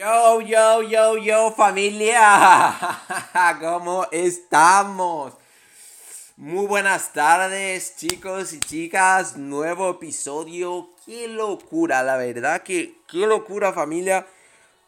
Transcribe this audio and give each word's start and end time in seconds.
Yo, 0.00 0.40
yo, 0.40 0.82
yo, 0.82 1.18
yo, 1.18 1.52
familia. 1.52 2.80
¿Cómo 3.60 4.06
estamos? 4.10 5.34
Muy 6.38 6.66
buenas 6.66 7.12
tardes, 7.12 7.96
chicos 7.96 8.54
y 8.54 8.60
chicas. 8.60 9.36
Nuevo 9.36 9.90
episodio. 9.90 10.88
Qué 11.04 11.28
locura, 11.28 12.02
la 12.02 12.16
verdad 12.16 12.62
que 12.62 12.94
qué 13.08 13.26
locura, 13.26 13.74
familia. 13.74 14.26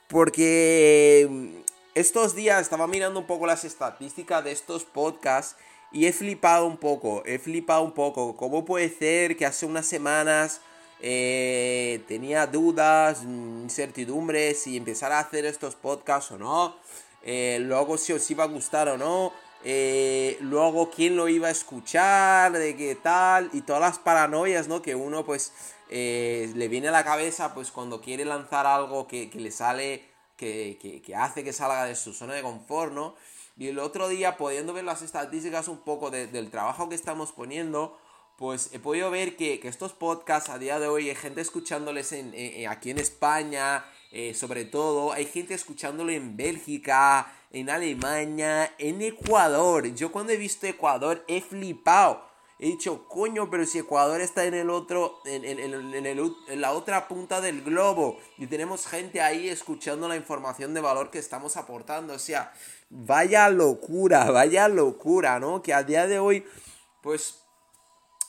Porque 0.09 1.28
mm, 1.28 1.48
estos 1.94 2.34
días 2.34 2.62
estaba 2.62 2.86
mirando 2.86 3.20
un 3.20 3.27
poco 3.27 3.47
las 3.47 3.64
estadísticas 3.64 4.42
de 4.42 4.52
estos 4.52 4.84
podcasts 4.84 5.56
y 5.91 6.06
he 6.06 6.14
flipado 6.14 6.64
un 6.64 6.78
poco. 6.78 7.22
He 7.27 7.38
flipado 7.38 7.83
un 7.83 7.92
poco. 7.92 8.34
¿Cómo 8.38 8.64
puede 8.64 8.88
ser 8.88 9.36
que 9.36 9.44
hace 9.44 9.66
unas 9.66 9.84
semanas 9.84 10.62
eh, 11.02 12.02
tenía 12.09 12.47
dudas, 12.47 13.23
incertidumbres 13.24 14.62
si 14.62 14.77
empezar 14.77 15.12
a 15.12 15.19
hacer 15.19 15.45
estos 15.45 15.75
podcasts 15.75 16.30
o 16.33 16.38
no. 16.38 16.77
Eh, 17.23 17.59
luego 17.61 17.98
si 17.98 18.12
os 18.12 18.30
iba 18.30 18.45
a 18.45 18.47
gustar 18.47 18.89
o 18.89 18.97
no. 18.97 19.33
eh, 19.64 20.39
luego 20.41 20.91
quién 20.91 21.17
lo 21.17 21.28
iba 21.28 21.47
a 21.48 21.50
escuchar, 21.53 22.53
de 22.53 22.77
qué 22.77 22.94
tal. 22.97 23.50
Y 23.53 23.61
todas 23.62 23.83
las 23.83 23.98
paranoias, 23.98 24.69
¿no? 24.69 24.81
Que 24.83 24.94
uno 24.94 25.25
pues 25.25 25.53
le 25.91 26.69
viene 26.69 26.89
a 26.89 26.92
la 26.92 27.05
cabeza 27.05 27.53
pues 27.55 27.70
cuando 27.70 28.00
quiere 28.00 28.25
lanzar 28.25 28.66
algo 28.66 29.06
que, 29.06 29.28
que 29.31 29.39
le 29.41 29.50
sale, 29.50 30.05
que, 30.37 30.78
que, 31.05 31.14
hace 31.14 31.44
que 31.44 31.53
salga 31.53 31.84
de 31.84 31.94
su 31.94 32.12
zona 32.14 32.34
de 32.34 32.42
confort, 32.42 32.92
¿no? 32.92 33.14
Y 33.59 33.69
el 33.69 33.78
otro 33.78 34.09
día, 34.09 34.37
pudiendo 34.39 34.72
ver 34.72 34.84
las 34.84 35.03
estadísticas 35.03 35.69
un 35.69 35.78
poco 35.78 36.11
de- 36.11 36.27
del 36.27 36.50
trabajo 36.50 36.89
que 36.89 36.94
estamos 36.94 37.31
poniendo, 37.33 37.97
pues 38.42 38.70
he 38.72 38.80
podido 38.80 39.08
ver 39.08 39.36
que, 39.36 39.60
que 39.60 39.68
estos 39.68 39.92
podcasts 39.92 40.50
a 40.50 40.58
día 40.58 40.80
de 40.80 40.88
hoy 40.88 41.08
hay 41.08 41.14
gente 41.14 41.40
escuchándoles 41.40 42.10
en, 42.10 42.34
en- 42.34 42.62
en- 42.62 42.68
aquí 42.68 42.90
en 42.90 42.98
España, 42.98 43.84
eh, 44.10 44.34
sobre 44.34 44.64
todo, 44.64 45.12
hay 45.12 45.26
gente 45.26 45.54
escuchándolo 45.54 46.10
en 46.10 46.36
Bélgica, 46.36 47.32
en 47.52 47.70
Alemania, 47.70 48.74
en 48.78 49.00
Ecuador. 49.00 49.86
Yo 49.94 50.10
cuando 50.10 50.32
he 50.32 50.36
visto 50.36 50.66
Ecuador 50.66 51.24
he 51.28 51.40
flipado. 51.40 52.20
He 52.58 52.66
dicho, 52.66 53.06
coño, 53.08 53.48
pero 53.48 53.64
si 53.64 53.78
Ecuador 53.78 54.20
está 54.20 54.44
en 54.44 54.54
el 54.54 54.70
otro, 54.70 55.20
en, 55.24 55.44
en- 55.44 55.60
en- 55.60 56.34
en 56.48 56.60
la 56.60 56.72
otra 56.72 57.06
punta 57.06 57.40
del 57.40 57.62
globo 57.62 58.18
y 58.38 58.48
tenemos 58.48 58.88
gente 58.88 59.20
ahí 59.20 59.48
escuchando 59.50 60.08
la 60.08 60.16
información 60.16 60.74
de 60.74 60.80
valor 60.80 61.12
que 61.12 61.20
estamos 61.20 61.56
aportando. 61.56 62.14
O 62.14 62.18
sea, 62.18 62.52
vaya 62.90 63.48
locura, 63.50 64.32
vaya 64.32 64.66
locura, 64.66 65.38
¿no? 65.38 65.62
Que 65.62 65.72
a 65.72 65.84
día 65.84 66.08
de 66.08 66.18
hoy, 66.18 66.44
pues 67.04 67.38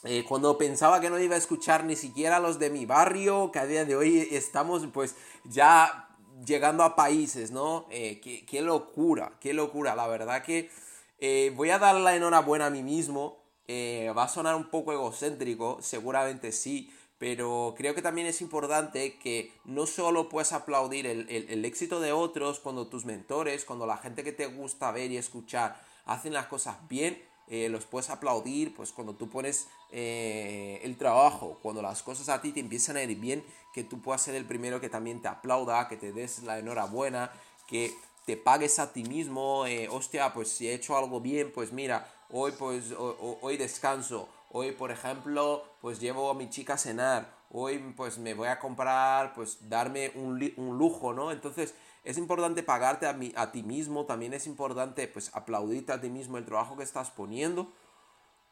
eh, 0.04 0.24
cuando 0.28 0.56
pensaba 0.58 1.00
que 1.00 1.10
no 1.10 1.18
iba 1.18 1.34
a 1.34 1.38
escuchar 1.38 1.84
ni 1.84 1.96
siquiera 1.96 2.36
a 2.36 2.40
los 2.40 2.58
de 2.58 2.70
mi 2.70 2.86
barrio, 2.86 3.50
que 3.52 3.58
a 3.58 3.66
día 3.66 3.84
de 3.84 3.96
hoy 3.96 4.28
estamos 4.30 4.86
pues 4.92 5.16
ya 5.44 6.08
llegando 6.46 6.82
a 6.84 6.94
países, 6.96 7.50
¿no? 7.50 7.86
Eh, 7.90 8.20
qué, 8.20 8.60
locura, 8.62 9.32
qué 9.40 9.54
locura. 9.54 9.94
La 9.96 10.06
verdad 10.06 10.42
que 10.42 10.70
eh, 11.18 11.52
voy 11.56 11.70
a 11.70 11.78
dar 11.78 11.94
la 11.96 12.14
enhorabuena 12.14 12.66
a 12.66 12.70
mí 12.70 12.82
mismo. 12.82 13.38
Va 13.66 14.24
a 14.24 14.28
sonar 14.28 14.56
un 14.56 14.68
poco 14.68 14.92
egocéntrico, 14.92 15.78
seguramente 15.80 16.52
sí, 16.52 16.92
pero 17.16 17.74
creo 17.78 17.94
que 17.94 18.02
también 18.02 18.26
es 18.26 18.42
importante 18.42 19.16
que 19.18 19.52
no 19.64 19.86
solo 19.86 20.28
puedes 20.28 20.52
aplaudir 20.52 21.06
el- 21.06 21.30
el 21.30 21.64
éxito 21.64 21.98
de 22.00 22.12
otros 22.12 22.60
cuando 22.60 22.88
tus 22.88 23.06
mentores, 23.06 23.64
cuando 23.64 23.86
la 23.86 23.96
gente 23.96 24.22
que 24.22 24.32
te 24.32 24.46
gusta 24.48 24.92
ver 24.92 25.10
y 25.10 25.16
escuchar 25.16 25.80
hacen 26.04 26.34
las 26.34 26.46
cosas 26.46 26.76
bien, 26.90 27.22
eh, 27.48 27.68
los 27.68 27.86
puedes 27.86 28.10
aplaudir, 28.10 28.74
pues 28.74 28.92
cuando 28.92 29.14
tú 29.14 29.28
pones 29.28 29.68
eh, 29.90 30.80
el 30.82 30.96
trabajo, 30.96 31.58
cuando 31.62 31.82
las 31.82 32.02
cosas 32.02 32.28
a 32.28 32.40
ti 32.40 32.52
te 32.52 32.60
empiezan 32.60 32.96
a 32.96 33.02
ir 33.02 33.18
bien, 33.18 33.44
que 33.72 33.84
tú 33.84 34.00
puedas 34.00 34.22
ser 34.22 34.34
el 34.34 34.44
primero 34.46 34.80
que 34.80 34.88
también 34.88 35.20
te 35.20 35.28
aplauda, 35.28 35.88
que 35.88 35.96
te 35.96 36.12
des 36.12 36.42
la 36.42 36.58
enhorabuena, 36.58 37.30
que 37.66 37.92
te 38.26 38.36
pagues 38.36 38.78
a 38.78 38.92
ti 38.92 39.04
mismo, 39.04 39.66
eh, 39.66 39.88
hostia, 39.90 40.32
pues 40.32 40.48
si 40.48 40.68
he 40.68 40.74
hecho 40.74 40.96
algo 40.96 41.20
bien, 41.20 41.52
pues 41.52 41.72
mira, 41.72 42.10
hoy 42.30 42.52
pues 42.52 42.92
ho- 42.92 43.16
ho- 43.20 43.38
hoy 43.42 43.56
descanso, 43.56 44.28
hoy 44.50 44.72
por 44.72 44.90
ejemplo, 44.90 45.64
pues 45.80 46.00
llevo 46.00 46.30
a 46.30 46.34
mi 46.34 46.48
chica 46.48 46.74
a 46.74 46.78
cenar, 46.78 47.34
hoy 47.50 47.78
pues 47.96 48.18
me 48.18 48.34
voy 48.34 48.48
a 48.48 48.58
comprar, 48.58 49.34
pues 49.34 49.68
darme 49.68 50.10
un, 50.14 50.52
un 50.56 50.78
lujo, 50.78 51.12
¿no? 51.12 51.32
Entonces 51.32 51.74
es 52.04 52.18
importante 52.18 52.62
pagarte 52.62 53.06
a, 53.06 53.12
mi- 53.14 53.32
a 53.36 53.50
ti 53.52 53.62
mismo, 53.62 54.04
también 54.04 54.34
es 54.34 54.46
importante 54.46 55.08
pues 55.08 55.30
aplaudirte 55.34 55.92
a 55.92 56.00
ti 56.00 56.10
mismo 56.10 56.38
el 56.38 56.44
trabajo 56.44 56.76
que 56.76 56.84
estás 56.84 57.10
poniendo, 57.10 57.72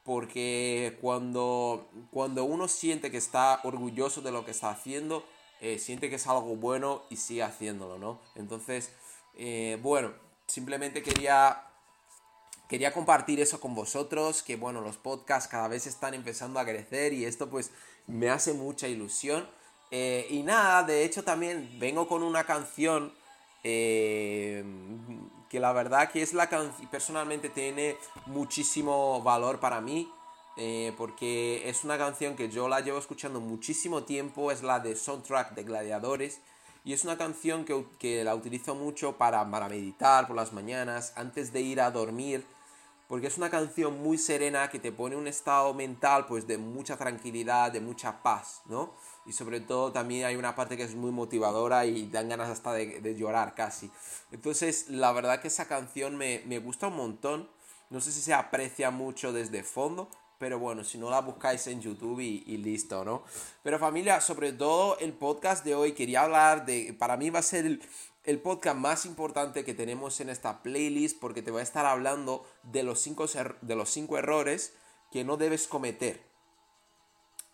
porque 0.04 0.98
cuando, 1.00 1.88
cuando 2.10 2.44
uno 2.44 2.66
siente 2.66 3.10
que 3.10 3.18
está 3.18 3.60
orgulloso 3.62 4.20
de 4.20 4.32
lo 4.32 4.44
que 4.44 4.50
está 4.50 4.70
haciendo, 4.70 5.24
eh, 5.60 5.78
siente 5.78 6.10
que 6.10 6.16
es 6.16 6.26
algo 6.26 6.56
bueno 6.56 7.02
y 7.08 7.16
sigue 7.16 7.44
haciéndolo, 7.44 7.98
¿no? 7.98 8.18
Entonces, 8.34 8.90
eh, 9.36 9.78
bueno, 9.80 10.10
simplemente 10.46 11.02
quería, 11.02 11.62
quería 12.68 12.92
compartir 12.92 13.38
eso 13.38 13.60
con 13.60 13.74
vosotros, 13.74 14.42
que 14.42 14.56
bueno, 14.56 14.80
los 14.80 14.96
podcasts 14.96 15.48
cada 15.48 15.68
vez 15.68 15.86
están 15.86 16.14
empezando 16.14 16.58
a 16.58 16.64
crecer 16.64 17.12
y 17.12 17.24
esto 17.24 17.48
pues 17.48 17.70
me 18.08 18.28
hace 18.28 18.54
mucha 18.54 18.88
ilusión. 18.88 19.48
Eh, 19.92 20.26
y 20.30 20.42
nada, 20.42 20.82
de 20.82 21.04
hecho 21.04 21.22
también 21.22 21.76
vengo 21.78 22.08
con 22.08 22.22
una 22.22 22.44
canción 22.44 23.12
eh, 23.64 24.64
que 25.48 25.60
la 25.60 25.72
verdad 25.72 26.10
que 26.10 26.22
es 26.22 26.32
la 26.32 26.48
canción, 26.48 26.88
personalmente 26.88 27.48
tiene 27.48 27.96
muchísimo 28.26 29.20
valor 29.22 29.60
para 29.60 29.80
mí, 29.80 30.10
eh, 30.56 30.92
porque 30.96 31.68
es 31.68 31.84
una 31.84 31.98
canción 31.98 32.36
que 32.36 32.48
yo 32.48 32.68
la 32.68 32.80
llevo 32.80 32.98
escuchando 32.98 33.40
muchísimo 33.40 34.04
tiempo, 34.04 34.50
es 34.50 34.62
la 34.62 34.80
de 34.80 34.96
Soundtrack 34.96 35.54
de 35.54 35.64
Gladiadores, 35.64 36.40
y 36.84 36.92
es 36.92 37.04
una 37.04 37.16
canción 37.16 37.64
que, 37.64 37.84
que 37.98 38.24
la 38.24 38.34
utilizo 38.34 38.74
mucho 38.74 39.16
para, 39.16 39.48
para 39.50 39.68
meditar 39.68 40.26
por 40.26 40.36
las 40.36 40.52
mañanas, 40.52 41.12
antes 41.16 41.52
de 41.52 41.60
ir 41.60 41.80
a 41.80 41.90
dormir, 41.90 42.44
porque 43.08 43.26
es 43.26 43.36
una 43.36 43.50
canción 43.50 44.02
muy 44.02 44.16
serena 44.16 44.70
que 44.70 44.78
te 44.78 44.90
pone 44.90 45.16
un 45.16 45.26
estado 45.26 45.74
mental 45.74 46.24
pues 46.26 46.46
de 46.46 46.56
mucha 46.56 46.96
tranquilidad, 46.96 47.70
de 47.70 47.80
mucha 47.82 48.22
paz, 48.22 48.62
¿no? 48.64 48.94
Y 49.24 49.32
sobre 49.32 49.60
todo 49.60 49.92
también 49.92 50.24
hay 50.24 50.36
una 50.36 50.56
parte 50.56 50.76
que 50.76 50.82
es 50.82 50.94
muy 50.94 51.10
motivadora 51.10 51.86
y 51.86 52.08
dan 52.08 52.28
ganas 52.28 52.50
hasta 52.50 52.72
de, 52.72 53.14
llorar 53.16 53.54
casi. 53.54 53.90
Entonces 54.30 54.88
la 54.88 55.12
verdad 55.12 55.40
que 55.40 55.48
esa 55.48 55.68
canción 55.68 56.16
me, 56.16 56.42
me 56.46 56.58
gusta 56.58 56.88
un 56.88 56.96
montón. 56.96 57.48
No 57.90 58.00
sé 58.00 58.10
si 58.10 58.20
se 58.20 58.34
aprecia 58.34 58.90
mucho 58.90 59.32
desde 59.32 59.62
fondo, 59.62 60.08
pero 60.38 60.58
bueno, 60.58 60.82
si 60.82 60.98
no 60.98 61.10
la 61.10 61.20
buscáis 61.20 61.66
en 61.66 61.80
YouTube 61.80 62.20
y, 62.20 62.42
y 62.46 62.56
listo, 62.56 63.04
¿no? 63.04 63.22
Pero 63.62 63.78
familia, 63.78 64.20
sobre 64.20 64.52
todo 64.52 64.98
el 64.98 65.12
podcast 65.12 65.64
de 65.64 65.74
hoy 65.74 65.92
quería 65.92 66.22
hablar 66.22 66.66
de, 66.66 66.96
para 66.98 67.16
mí 67.16 67.30
va 67.30 67.38
a 67.38 67.42
ser 67.42 67.66
el, 67.66 67.82
el 68.24 68.40
podcast 68.40 68.76
más 68.76 69.04
importante 69.04 69.64
que 69.64 69.74
tenemos 69.74 70.20
en 70.20 70.30
esta 70.30 70.62
playlist 70.62 71.18
porque 71.18 71.42
te 71.42 71.50
voy 71.50 71.60
a 71.60 71.64
estar 71.64 71.86
hablando 71.86 72.46
de 72.62 72.82
los 72.82 73.00
cinco, 73.00 73.26
de 73.60 73.76
los 73.76 73.90
cinco 73.90 74.16
errores 74.16 74.74
que 75.10 75.24
no 75.24 75.36
debes 75.36 75.66
cometer. 75.66 76.31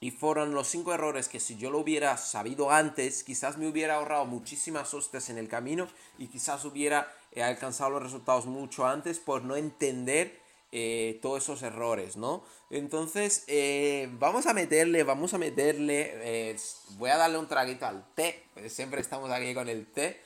Y 0.00 0.12
fueron 0.12 0.54
los 0.54 0.68
cinco 0.68 0.94
errores 0.94 1.28
que 1.28 1.40
si 1.40 1.56
yo 1.56 1.70
lo 1.70 1.78
hubiera 1.78 2.16
sabido 2.16 2.70
antes, 2.70 3.24
quizás 3.24 3.58
me 3.58 3.66
hubiera 3.66 3.96
ahorrado 3.96 4.26
muchísimas 4.26 4.94
hostias 4.94 5.28
en 5.28 5.38
el 5.38 5.48
camino 5.48 5.88
y 6.18 6.28
quizás 6.28 6.64
hubiera 6.64 7.12
eh, 7.32 7.42
alcanzado 7.42 7.90
los 7.90 8.02
resultados 8.04 8.46
mucho 8.46 8.86
antes 8.86 9.18
por 9.18 9.42
no 9.42 9.56
entender 9.56 10.40
eh, 10.70 11.18
todos 11.20 11.42
esos 11.42 11.62
errores, 11.62 12.16
¿no? 12.16 12.44
Entonces, 12.70 13.44
eh, 13.48 14.08
vamos 14.12 14.46
a 14.46 14.54
meterle, 14.54 15.02
vamos 15.02 15.34
a 15.34 15.38
meterle, 15.38 16.56
voy 16.98 17.10
a 17.10 17.16
darle 17.16 17.38
un 17.38 17.48
traguito 17.48 17.86
al 17.86 18.06
té, 18.14 18.44
pues 18.54 18.72
siempre 18.72 19.00
estamos 19.00 19.30
aquí 19.30 19.52
con 19.54 19.68
el 19.68 19.86
té. 19.86 20.20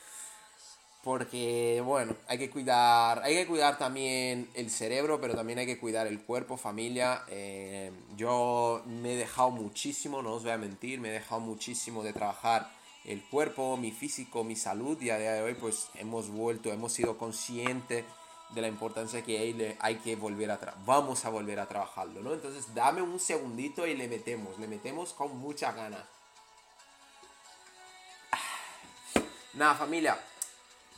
Porque, 1.02 1.82
bueno, 1.84 2.14
hay 2.28 2.38
que 2.38 2.49
cuidar, 2.49 3.22
hay 3.25 3.34
que 3.34 3.46
cuidar 3.49 3.76
también 3.76 4.49
el 4.54 4.70
cerebro, 4.70 5.20
pero 5.20 5.34
también 5.34 5.58
hay 5.58 5.66
que 5.66 5.78
cuidar 5.81 6.06
el 6.06 6.20
cuerpo, 6.22 6.56
familia. 6.56 7.25
Eh, 7.26 7.90
yo 8.16 8.82
me 8.87 9.14
he 9.14 9.16
dejado 9.16 9.50
muchísimo, 9.50 10.22
no 10.22 10.34
os 10.34 10.44
voy 10.44 10.52
a 10.52 10.58
mentir, 10.58 11.00
me 11.00 11.08
he 11.08 11.12
dejado 11.12 11.40
muchísimo 11.40 12.04
de 12.04 12.12
trabajar 12.12 12.70
el 13.04 13.20
cuerpo, 13.20 13.76
mi 13.76 13.90
físico, 13.90 14.44
mi 14.44 14.54
salud 14.54 15.00
y 15.02 15.10
a 15.10 15.19
día 15.19 15.32
de 15.32 15.43
hoy 15.43 15.54
pues 15.54 15.88
hemos 15.96 16.28
vuelto, 16.28 16.72
hemos 16.72 16.93
sido 16.93 17.19
conscientes 17.19 18.05
de 18.50 18.60
la 18.60 18.69
importancia 18.69 19.25
que 19.25 19.38
hay, 19.38 19.76
hay 19.81 19.96
que 19.96 20.14
volver 20.14 20.52
a 20.52 20.60
tra- 20.60 20.75
vamos 20.87 21.25
a 21.25 21.31
volver 21.31 21.58
a 21.58 21.66
trabajarlo, 21.66 22.22
¿no? 22.22 22.32
Entonces 22.32 22.72
dame 22.75 23.02
un 23.02 23.19
segundito 23.19 23.88
y 23.88 23.96
le 23.96 24.06
metemos, 24.06 24.56
le 24.60 24.69
metemos 24.69 25.14
con 25.14 25.37
mucha 25.37 25.72
gana. 25.72 26.06
Nada, 29.55 29.75
familia. 29.75 30.16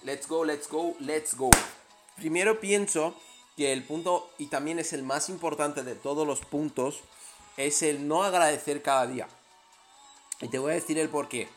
Let's 0.05 0.29
go, 0.29 0.45
let's 0.45 0.69
go, 0.69 0.95
let's 1.01 1.37
go. 1.37 1.51
Primero 2.17 2.61
pienso 2.61 3.15
que 3.56 3.73
el 3.73 3.83
punto, 3.85 4.31
y 4.39 4.47
también 4.47 4.79
es 4.79 4.93
el 4.93 5.03
más 5.03 5.29
importante 5.29 5.83
de 5.83 5.95
todos 5.95 6.27
los 6.27 6.41
puntos, 6.41 7.01
es 7.56 7.83
el 7.83 8.06
no 8.06 8.23
agradecer 8.23 8.83
cada 8.83 9.06
día. 9.06 9.29
Y 10.41 10.49
te 10.49 10.59
voy 10.59 10.73
a 10.73 10.75
decir 10.75 10.99
el 10.99 11.09
por 11.09 11.29
qué. 11.29 11.49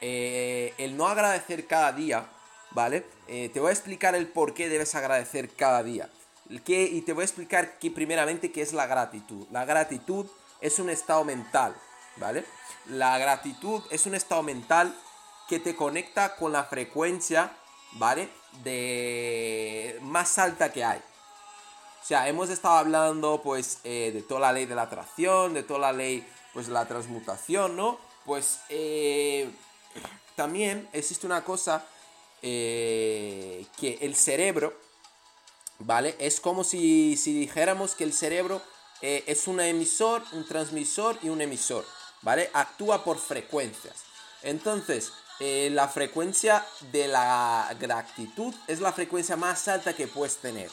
Eh, 0.00 0.74
el 0.78 0.96
no 0.96 1.08
agradecer 1.08 1.66
cada 1.66 1.92
día, 1.92 2.26
¿vale? 2.70 3.04
Eh, 3.26 3.50
te 3.52 3.60
voy 3.60 3.70
a 3.70 3.72
explicar 3.72 4.14
el 4.14 4.28
por 4.28 4.54
qué 4.54 4.68
debes 4.68 4.94
agradecer 4.94 5.50
cada 5.50 5.82
día. 5.82 6.10
¿Qué? 6.64 6.84
y 6.84 7.02
te 7.02 7.12
voy 7.12 7.22
a 7.22 7.24
explicar 7.26 7.78
que 7.78 7.90
primeramente 7.90 8.50
qué 8.50 8.62
es 8.62 8.72
la 8.72 8.86
gratitud. 8.86 9.46
La 9.50 9.66
gratitud 9.66 10.26
es 10.62 10.78
un 10.78 10.88
estado 10.88 11.22
mental, 11.22 11.74
¿vale? 12.16 12.44
La 12.86 13.18
gratitud 13.18 13.82
es 13.90 14.06
un 14.06 14.14
estado 14.14 14.42
mental 14.42 14.94
que 15.46 15.58
te 15.58 15.76
conecta 15.76 16.36
con 16.36 16.52
la 16.52 16.64
frecuencia, 16.64 17.52
¿vale? 17.92 18.28
De 18.62 19.98
más 20.02 20.38
alta 20.38 20.72
que 20.72 20.84
hay. 20.84 20.98
O 22.02 22.06
sea, 22.08 22.28
hemos 22.28 22.48
estado 22.48 22.76
hablando 22.76 23.42
pues 23.42 23.80
eh, 23.84 24.10
de 24.14 24.22
toda 24.22 24.40
la 24.40 24.52
ley 24.52 24.64
de 24.64 24.74
la 24.74 24.82
atracción, 24.82 25.52
de 25.52 25.62
toda 25.62 25.80
la 25.80 25.92
ley 25.92 26.26
pues 26.54 26.68
de 26.68 26.72
la 26.72 26.86
transmutación, 26.86 27.76
¿no? 27.76 27.98
Pues 28.24 28.60
eh, 28.70 29.50
también 30.34 30.88
existe 30.92 31.26
una 31.26 31.44
cosa 31.44 31.84
eh, 32.40 33.66
que 33.78 33.98
el 34.00 34.14
cerebro, 34.14 34.74
¿vale? 35.80 36.16
Es 36.18 36.40
como 36.40 36.64
si, 36.64 37.16
si 37.16 37.38
dijéramos 37.38 37.94
que 37.94 38.04
el 38.04 38.12
cerebro 38.12 38.62
es 39.00 39.46
un 39.46 39.60
emisor, 39.60 40.24
un 40.32 40.44
transmisor 40.44 41.18
y 41.22 41.28
un 41.28 41.40
emisor, 41.40 41.84
¿vale? 42.22 42.50
Actúa 42.52 43.04
por 43.04 43.18
frecuencias. 43.18 44.07
Entonces, 44.42 45.12
la 45.40 45.88
frecuencia 45.88 46.64
de 46.90 47.06
la 47.08 47.74
gratitud 47.78 48.54
es 48.66 48.80
la 48.80 48.92
frecuencia 48.92 49.36
más 49.36 49.68
alta 49.68 49.94
que 49.94 50.08
puedes 50.08 50.36
tener. 50.36 50.70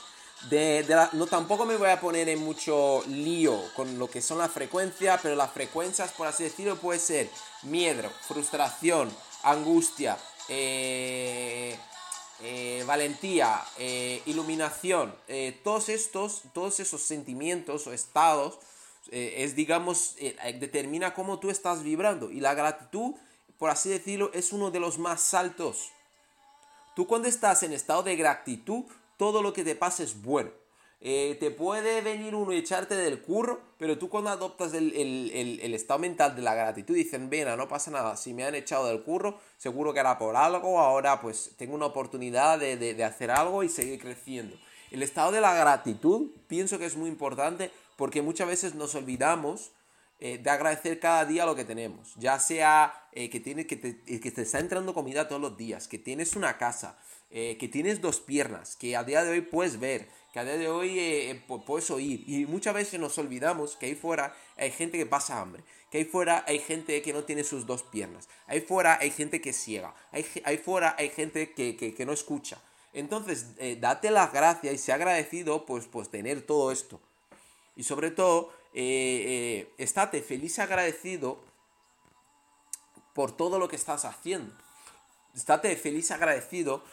De, 0.50 0.86
no, 1.14 1.28
tampoco 1.28 1.66
me 1.66 1.78
voy 1.78 1.90
a 1.90 2.00
poner 2.00 2.30
en 2.30 2.40
mucho 2.40 3.04
lío 3.08 3.60
con 3.76 3.98
lo 3.98 4.10
que 4.10 4.22
son 4.22 4.38
las 4.38 4.52
frecuencias, 4.52 5.20
pero 5.22 5.36
las 5.36 5.52
frecuencias, 5.52 6.12
por 6.12 6.28
así 6.28 6.44
decirlo, 6.44 6.76
puede 6.78 7.00
ser 7.00 7.30
miedo, 7.64 8.10
frustración, 8.28 9.10
angustia, 9.46 10.18
eh, 10.50 11.78
eh, 12.42 12.84
valentía, 12.86 13.64
eh, 13.78 14.22
iluminación, 14.26 15.16
todos 15.64 15.90
estos, 15.90 16.44
todos 16.54 16.80
esos 16.80 17.02
sentimientos 17.02 17.88
o 17.88 17.94
estados, 17.94 18.60
es 19.12 19.56
digamos, 19.56 20.16
determina 20.60 21.14
cómo 21.14 21.40
tú 21.40 21.50
estás 21.50 21.84
vibrando. 21.84 22.32
Y 22.32 22.40
la 22.40 22.56
gratitud, 22.56 23.14
por 23.58 23.70
así 23.70 23.90
decirlo, 23.90 24.32
es 24.34 24.54
uno 24.54 24.72
de 24.72 24.80
los 24.80 24.98
más 24.98 25.34
altos. 25.34 25.90
Tú 26.96 27.08
cuando 27.08 27.28
estás 27.28 27.64
en 27.64 27.74
estado 27.74 28.04
de 28.04 28.16
gratitud, 28.16 28.86
todo 29.18 29.42
lo 29.42 29.54
que 29.54 29.64
te 29.64 29.76
pase 29.76 30.04
es 30.04 30.22
bueno. 30.22 30.52
Eh, 31.02 31.38
te 31.40 31.52
puede 31.52 32.02
venir 32.02 32.34
uno 32.34 32.52
y 32.52 32.58
echarte 32.58 32.96
del 32.96 33.22
curro, 33.22 33.60
pero 33.78 33.98
tú 33.98 34.10
cuando 34.10 34.32
adoptas 34.32 34.74
el, 34.74 35.74
estado 35.76 36.00
mental 36.00 36.36
de 36.36 36.42
la 36.42 36.56
gratitud 36.56 36.96
dicen, 36.96 37.30
vena, 37.30 37.56
no 37.56 37.68
pasa 37.68 37.92
nada, 37.92 38.18
si 38.18 38.34
me 38.34 38.44
han 38.44 38.56
echado 38.56 38.88
del 38.88 39.04
curro, 39.04 39.40
seguro 39.58 39.94
que 39.94 40.00
era 40.00 40.18
por 40.18 40.36
algo, 40.36 40.80
ahora 40.80 41.22
pues 41.22 41.52
tengo 41.58 41.76
una 41.76 41.86
oportunidad 41.86 42.58
de, 42.58 43.04
hacer 43.04 43.30
algo 43.30 43.62
y 43.62 43.70
seguir 43.70 44.00
creciendo. 44.00 44.58
El 44.90 45.04
estado 45.04 45.32
de 45.32 45.42
la 45.42 45.54
gratitud 45.54 46.32
pienso 46.48 46.80
que 46.80 46.86
es 46.86 46.96
muy 46.96 47.10
importante 47.10 47.70
porque 47.98 48.22
muchas 48.22 48.48
veces 48.48 48.74
nos 48.74 48.96
olvidamos 48.96 49.72
eh, 50.20 50.38
de 50.38 50.50
agradecer 50.50 51.00
cada 51.00 51.26
día 51.26 51.46
lo 51.46 51.56
que 51.56 51.66
tenemos, 51.66 52.14
ya 52.16 52.40
sea 52.40 53.10
eh, 53.12 53.30
que, 53.30 53.40
tiene, 53.40 53.68
que, 53.68 53.76
te, 53.76 54.20
que 54.20 54.32
te 54.32 54.42
está 54.42 54.60
entrando 54.60 54.94
comida 54.94 55.28
todos 55.28 55.42
los 55.42 55.58
días, 55.58 55.88
que 55.88 55.98
tienes 55.98 56.36
una 56.36 56.58
casa, 56.58 56.98
eh, 57.38 57.58
que 57.58 57.68
tienes 57.68 58.00
dos 58.00 58.22
piernas, 58.22 58.78
que 58.78 58.96
a 58.96 59.04
día 59.04 59.22
de 59.24 59.32
hoy 59.32 59.42
puedes 59.42 59.78
ver, 59.78 60.08
que 60.32 60.40
a 60.40 60.46
día 60.46 60.58
de 60.58 60.70
hoy 60.70 60.98
eh, 61.00 61.32
eh, 61.32 61.44
puedes 61.66 61.92
oír. 61.92 62.24
Y 62.28 62.46
muchas 62.46 62.74
veces 62.74 62.98
nos 62.98 63.18
olvidamos 63.18 63.76
que 63.76 63.88
ahí 63.88 63.96
fuera 63.96 64.34
hay 64.56 64.72
gente 64.72 64.98
que 64.98 65.06
pasa 65.06 65.42
hambre, 65.42 65.62
que 65.92 65.98
ahí 65.98 66.06
fuera 66.06 66.46
hay 66.48 66.60
gente 66.60 67.02
que 67.02 67.12
no 67.12 67.26
tiene 67.26 67.44
sus 67.44 67.66
dos 67.66 67.84
piernas, 67.84 68.30
ahí 68.48 68.62
fuera 68.62 69.00
hay 69.02 69.12
gente 69.12 69.42
que 69.42 69.52
ciega, 69.52 69.94
ahí, 70.14 70.26
ahí 70.46 70.58
fuera 70.58 70.96
hay 70.98 71.10
gente 71.10 71.52
que, 71.52 72.06
no 72.06 72.14
escucha. 72.14 72.62
Entonces, 72.94 73.48
date 73.82 74.12
las 74.12 74.32
gracias 74.32 74.74
y 74.74 74.78
sea 74.78 74.96
agradecido 74.96 75.66
pues, 75.66 75.88
pues 75.88 76.10
tener 76.10 76.44
todo 76.44 76.72
esto. 76.72 77.02
Y 77.76 77.84
sobre 77.84 78.12
todo, 78.12 78.54
estate 78.76 80.22
feliz 80.22 80.58
y 80.58 80.62
agradecido 80.62 81.40
por 83.14 83.32
todo 83.32 83.60
lo 83.60 83.68
que 83.68 83.78
estás 83.78 84.06
haciendo. 84.06 84.54
Estate 85.34 85.76
feliz 85.78 86.10
y 86.10 86.14
agradecido 86.14 86.84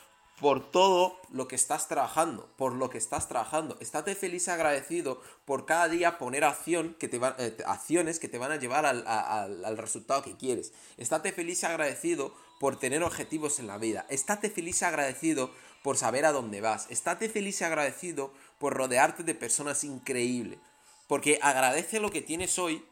por 0.40 0.72
todo 0.72 1.20
lo 1.30 1.46
que 1.46 1.54
estás 1.54 1.86
trabajando, 1.86 2.48
por 2.56 2.72
lo 2.72 2.90
que 2.90 2.98
estás 2.98 3.28
trabajando. 3.28 3.76
Estate 3.80 4.14
feliz 4.14 4.48
y 4.48 4.50
agradecido 4.50 5.20
por 5.44 5.66
cada 5.66 5.88
día 5.88 6.18
poner 6.18 6.42
acción 6.44 6.96
que 6.98 7.06
te 7.06 7.20
eh, 7.38 7.56
acciones 7.66 8.18
que 8.18 8.28
te 8.28 8.38
van 8.38 8.50
a 8.50 8.56
llevar 8.56 8.84
al, 8.84 9.76
resultado 9.76 10.22
que 10.22 10.36
quieres. 10.36 10.72
Estate 10.96 11.32
feliz 11.32 11.62
y 11.62 11.66
agradecido 11.66 12.34
por 12.58 12.78
tener 12.78 13.02
objetivos 13.02 13.60
en 13.60 13.68
la 13.68 13.78
vida. 13.78 14.06
Estate 14.08 14.50
feliz 14.50 14.82
y 14.82 14.84
agradecido 14.84 15.50
por 15.82 15.96
saber 15.96 16.24
a 16.24 16.32
dónde 16.32 16.60
vas. 16.60 16.90
Estate 16.90 17.28
feliz 17.28 17.60
y 17.60 17.64
agradecido 17.64 18.32
por 18.58 18.74
rodearte 18.74 19.22
de 19.22 19.34
personas 19.34 19.84
increíbles. 19.84 20.58
Porque 21.12 21.38
agradece 21.42 22.00
lo 22.00 22.10
que 22.10 22.22
tienes 22.22 22.58
hoy, 22.58 22.82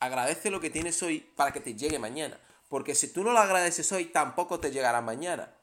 agradece 0.00 0.50
lo 0.50 0.58
que 0.58 0.68
tienes 0.68 1.00
hoy 1.04 1.20
para 1.36 1.52
que 1.52 1.60
te 1.60 1.76
llegue 1.76 2.00
mañana. 2.00 2.40
Porque 2.68 2.96
si 2.96 3.06
tú 3.06 3.22
no 3.22 3.32
lo 3.32 3.38
agradeces 3.38 3.92
hoy, 3.92 4.06
tampoco 4.06 4.58
te 4.58 4.72
llegará 4.72 5.00
mañana. 5.00 5.54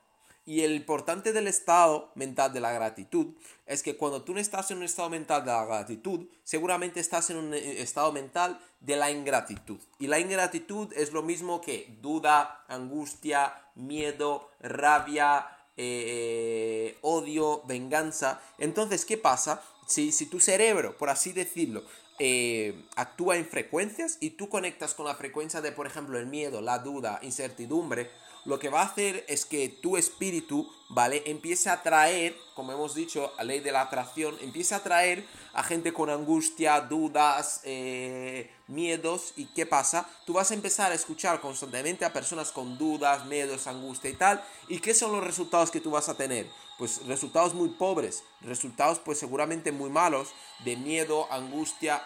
Y 0.45 0.61
el 0.61 0.75
importante 0.75 1.33
del 1.33 1.45
estado 1.49 2.13
mental 2.15 2.53
de 2.53 2.61
la 2.61 2.71
gratitud 2.71 3.35
es 3.65 3.83
que 3.83 3.97
cuando 3.97 4.21
tú 4.21 4.33
no 4.33 4.39
estás 4.39 4.71
en 4.71 4.77
un 4.77 4.83
estado 4.83 5.09
mental 5.09 5.43
de 5.43 5.51
la 5.51 5.65
gratitud, 5.65 6.25
seguramente 6.45 7.01
estás 7.01 7.29
en 7.31 7.35
un 7.35 7.53
eh, 7.53 7.81
estado 7.81 8.13
mental 8.13 8.61
de 8.79 8.95
la 8.95 9.11
ingratitud. 9.11 9.81
Y 9.99 10.07
la 10.07 10.19
ingratitud 10.19 10.93
es 10.93 11.11
lo 11.11 11.21
mismo 11.21 11.59
que 11.59 11.97
duda, 12.01 12.63
angustia, 12.69 13.61
miedo, 13.75 14.49
rabia, 14.61 15.49
eh, 15.75 16.97
odio, 17.01 17.61
venganza. 17.65 18.39
Entonces, 18.57 19.03
¿qué 19.03 19.17
pasa? 19.17 19.61
Si, 19.85 20.11
si 20.11 20.25
tu 20.25 20.39
cerebro, 20.39 20.97
por 20.97 21.09
así 21.09 21.33
decirlo, 21.33 21.83
eh, 22.19 22.75
actúa 22.95 23.37
en 23.37 23.45
frecuencias 23.45 24.17
y 24.19 24.31
tú 24.31 24.47
conectas 24.47 24.93
con 24.93 25.05
la 25.05 25.15
frecuencia 25.15 25.61
de, 25.61 25.71
por 25.71 25.87
ejemplo, 25.87 26.19
el 26.19 26.27
miedo, 26.27 26.61
la 26.61 26.79
duda, 26.79 27.19
incertidumbre, 27.23 28.09
lo 28.45 28.59
que 28.59 28.69
va 28.69 28.81
a 28.81 28.85
hacer 28.85 29.25
es 29.29 29.45
que 29.45 29.69
tu 29.69 29.95
espíritu, 29.95 30.69
¿vale? 30.89 31.23
Empiece 31.25 31.69
a 31.69 31.73
atraer, 31.73 32.35
como 32.55 32.73
hemos 32.73 32.93
dicho, 32.93 33.31
a 33.37 33.43
ley 33.43 33.61
de 33.61 33.71
la 33.71 33.81
atracción, 33.81 34.37
empiece 34.41 34.73
a 34.73 34.77
atraer 34.77 35.25
a 35.53 35.63
gente 35.63 35.93
con 35.93 36.09
angustia, 36.09 36.81
dudas, 36.81 37.61
eh, 37.63 38.51
miedos. 38.67 39.33
¿Y 39.37 39.45
qué 39.45 39.65
pasa? 39.65 40.09
Tú 40.25 40.33
vas 40.33 40.51
a 40.51 40.55
empezar 40.55 40.91
a 40.91 40.95
escuchar 40.95 41.39
constantemente 41.39 42.03
a 42.03 42.11
personas 42.11 42.51
con 42.51 42.77
dudas, 42.77 43.25
miedos, 43.27 43.67
angustia 43.67 44.09
y 44.09 44.15
tal. 44.15 44.43
¿Y 44.67 44.79
qué 44.79 44.93
son 44.93 45.13
los 45.13 45.23
resultados 45.23 45.71
que 45.71 45.79
tú 45.79 45.91
vas 45.91 46.09
a 46.09 46.17
tener? 46.17 46.49
Pues 46.77 47.05
resultados 47.05 47.53
muy 47.53 47.69
pobres, 47.69 48.23
resultados 48.41 48.99
pues 48.99 49.19
seguramente 49.19 49.71
muy 49.71 49.89
malos, 49.89 50.29
de 50.65 50.75
miedo, 50.75 51.31
angustia. 51.31 52.03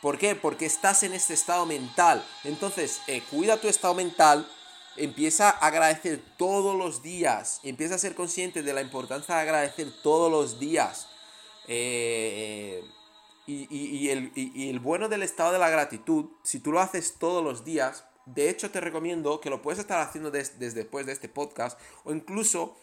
¿Por 0.00 0.18
qué? 0.18 0.36
Porque 0.36 0.66
estás 0.66 1.02
en 1.02 1.12
este 1.12 1.34
estado 1.34 1.66
mental. 1.66 2.24
Entonces, 2.44 3.00
eh, 3.08 3.22
cuida 3.30 3.56
tu 3.56 3.68
estado 3.68 3.94
mental 3.94 4.48
Empieza 4.96 5.50
a 5.50 5.66
agradecer 5.66 6.22
todos 6.36 6.76
los 6.76 7.02
días. 7.02 7.60
Empieza 7.62 7.94
a 7.94 7.98
ser 7.98 8.14
consciente 8.14 8.62
de 8.62 8.72
la 8.72 8.82
importancia 8.82 9.34
de 9.34 9.40
agradecer 9.40 9.88
todos 10.02 10.30
los 10.30 10.58
días. 10.58 11.08
Eh, 11.68 12.82
y, 13.46 14.08
el, 14.08 14.78
bueno 14.80 15.08
del 15.08 15.22
estado 15.22 15.52
de 15.52 15.58
la 15.58 15.70
gratitud, 15.70 16.26
si 16.42 16.60
tú 16.60 16.72
lo 16.72 16.80
haces 16.80 17.16
todos 17.18 17.42
los 17.42 17.64
días, 17.64 18.04
de 18.26 18.48
hecho 18.48 18.70
te 18.70 18.80
recomiendo 18.80 19.40
que 19.40 19.50
lo 19.50 19.62
puedes 19.62 19.80
estar 19.80 20.00
haciendo 20.00 20.30
desde 20.30 20.70
después 20.70 21.06
de 21.06 21.12
este 21.12 21.28
podcast 21.28 21.78
o 22.04 22.12
incluso 22.12 22.76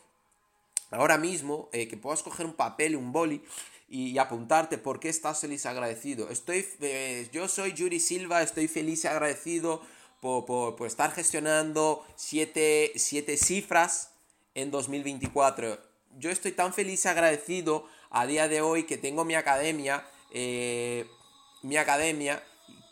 ahora 0.92 1.18
mismo 1.18 1.70
eh, 1.72 1.88
que 1.88 1.96
puedas 1.96 2.24
coger 2.24 2.46
un 2.46 2.54
papel 2.54 2.94
y 2.94 2.96
un 2.96 3.14
boli 3.14 3.42
y, 3.88 4.18
apuntarte 4.18 4.78
por 4.78 5.00
qué 5.00 5.10
estás 5.10 5.40
feliz 5.40 5.66
y 5.66 5.68
agradecido. 5.68 6.30
Estoy, 6.30 6.68
eh, 6.82 7.28
yo 7.32 7.48
soy 7.48 7.74
Yuri 7.74 8.00
Silva, 8.00 8.44
estoy 8.44 8.68
feliz 8.68 9.04
y 9.04 9.08
agradecido 9.08 9.82
por, 10.22 10.76
estar 10.86 11.12
gestionando 11.12 12.06
siete, 12.16 12.92
cifras 12.96 14.12
en 14.56 14.72
2024. 14.72 15.80
Yo 16.18 16.30
estoy 16.30 16.52
tan 16.52 16.74
feliz 16.74 17.06
y 17.06 17.08
agradecido 17.08 17.86
a 18.10 18.26
día 18.26 18.48
de 18.48 18.62
hoy 18.62 18.84
que 18.84 18.98
tengo 18.98 19.26
mi 19.26 19.36
academia, 19.36 20.06
eh, 20.32 21.06
mi 21.62 21.78
academia, 21.78 22.44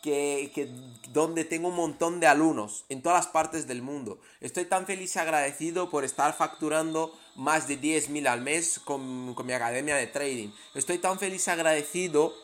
que, 0.02 0.68
donde 1.10 1.44
tengo 1.44 1.68
un 1.68 1.74
montón 1.74 2.20
de 2.20 2.26
alumnos 2.26 2.84
en 2.88 3.02
todas 3.02 3.24
las 3.24 3.32
partes 3.32 3.66
del 3.66 3.82
mundo. 3.82 4.20
Estoy 4.40 4.64
tan 4.64 4.86
feliz 4.86 5.14
y 5.16 5.18
agradecido 5.18 5.90
por 5.90 6.04
estar 6.04 6.34
facturando 6.34 7.18
más 7.36 7.68
de 7.68 7.80
10.000 7.80 8.26
al 8.28 8.40
mes 8.40 8.78
con, 8.78 9.34
con 9.34 9.46
mi 9.46 9.52
academia 9.52 9.96
de 9.96 10.06
trading. 10.06 10.48
Estoy 10.74 10.98
tan 10.98 11.18
feliz 11.18 11.46
y 11.46 11.50
agradecido 11.50 12.34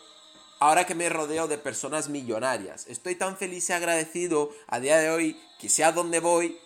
ahora 0.60 0.86
que 0.86 0.94
me 0.94 1.08
rodeo 1.08 1.48
de 1.48 1.58
personas 1.58 2.08
millonarias. 2.08 2.86
Estoy 2.86 3.16
tan 3.16 3.36
feliz 3.36 3.68
y 3.68 3.72
agradecido 3.72 4.50
a 4.66 4.80
día 4.80 4.98
de 4.98 5.10
hoy 5.10 5.40
que 5.58 5.68
sea 5.68 5.92
donde 5.92 6.20
voy, 6.20 6.58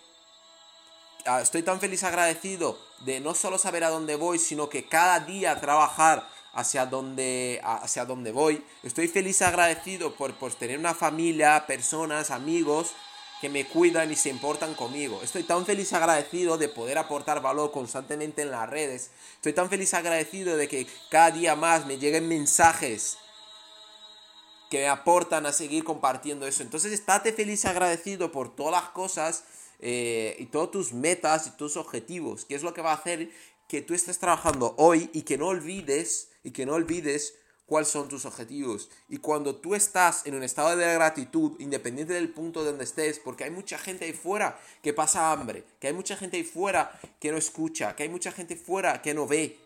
ah, 1.25 1.41
estoy 1.41 1.63
tan 1.63 1.79
feliz 1.79 2.03
agradecido 2.03 2.77
de 3.01 3.19
no 3.19 3.33
solo 3.33 3.57
saber 3.57 3.83
a 3.83 3.89
dónde 3.89 4.15
voy, 4.15 4.39
sino 4.39 4.69
que 4.69 4.87
cada 4.87 5.19
día 5.21 5.59
trabajar 5.59 6.27
hacia 6.53 6.85
donde, 6.85 7.61
hacia 7.63 8.05
donde 8.05 8.31
voy. 8.31 8.63
Estoy 8.83 9.07
feliz 9.07 9.41
agradecido 9.41 10.15
por, 10.15 10.33
por 10.35 10.53
tener 10.53 10.79
una 10.79 10.93
familia, 10.93 11.65
personas, 11.67 12.31
amigos 12.31 12.93
que 13.39 13.49
me 13.49 13.65
cuidan 13.65 14.11
y 14.11 14.15
se 14.15 14.29
importan 14.29 14.75
conmigo. 14.75 15.21
Estoy 15.23 15.43
tan 15.43 15.65
feliz 15.65 15.93
agradecido 15.93 16.57
de 16.57 16.67
poder 16.67 16.97
aportar 16.97 17.41
valor 17.41 17.71
constantemente 17.71 18.41
en 18.41 18.51
las 18.51 18.69
redes. 18.69 19.11
Estoy 19.35 19.53
tan 19.53 19.69
feliz 19.69 19.93
agradecido 19.93 20.57
de 20.57 20.67
que 20.67 20.85
cada 21.09 21.31
día 21.31 21.55
más 21.55 21.85
me 21.85 21.97
lleguen 21.97 22.27
mensajes 22.27 23.17
que 24.69 24.79
me 24.79 24.87
aportan 24.87 25.45
a 25.45 25.53
seguir 25.53 25.83
compartiendo 25.83 26.47
eso. 26.47 26.63
Entonces, 26.63 26.91
estate 26.91 27.33
feliz 27.33 27.65
agradecido 27.65 28.31
por 28.31 28.55
todas 28.55 28.71
las 28.83 28.91
cosas 28.91 29.43
eh, 29.79 30.35
y 30.39 30.45
todas 30.45 30.71
tus 30.71 30.93
metas 30.93 31.47
y 31.47 31.51
tus 31.51 31.75
objetivos, 31.77 32.45
que 32.45 32.55
es 32.55 32.63
lo 32.63 32.73
que 32.73 32.81
va 32.81 32.91
a 32.91 32.95
hacer 32.95 33.29
que 33.67 33.81
tú 33.81 33.93
estés 33.93 34.19
trabajando 34.19 34.73
hoy 34.77 35.09
y 35.13 35.21
que 35.23 35.37
no 35.37 35.47
olvides 35.47 36.29
y 36.43 36.51
que 36.51 36.65
no 36.65 36.73
olvides 36.73 37.35
cuáles 37.69 37.87
son 37.87 38.09
tus 38.09 38.25
objetivos. 38.25 38.89
Y 39.07 39.17
cuando 39.17 39.55
tú 39.55 39.75
estás 39.75 40.25
en 40.25 40.33
un 40.33 40.43
estado 40.43 40.75
de 40.75 40.93
gratitud, 40.93 41.53
independiente 41.59 42.13
del 42.13 42.29
punto 42.29 42.63
donde 42.63 42.83
estés, 42.83 43.19
porque 43.19 43.43
hay 43.43 43.51
mucha 43.51 43.77
gente 43.77 44.05
ahí 44.05 44.13
fuera 44.13 44.59
que 44.81 44.91
pasa 44.91 45.31
hambre, 45.31 45.63
que 45.79 45.87
hay 45.87 45.93
mucha 45.93 46.17
gente 46.17 46.37
ahí 46.37 46.43
fuera 46.43 46.99
que 47.19 47.31
no 47.31 47.37
escucha, 47.37 47.95
que 47.95 48.03
hay 48.03 48.09
mucha 48.09 48.31
gente 48.31 48.55
fuera 48.55 49.01
que 49.01 49.13
no 49.13 49.27
ve, 49.27 49.59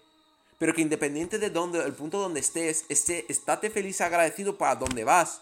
pero 0.63 0.73
que 0.73 0.81
independiente 0.81 1.39
de 1.39 1.49
dónde, 1.49 1.83
el 1.83 1.91
punto 1.91 2.19
donde 2.19 2.39
estés, 2.39 2.85
esté, 2.87 3.25
estate 3.29 3.69
feliz 3.69 3.99
agradecido 3.99 4.57
para 4.57 4.77
dónde 4.77 5.03
vas. 5.03 5.41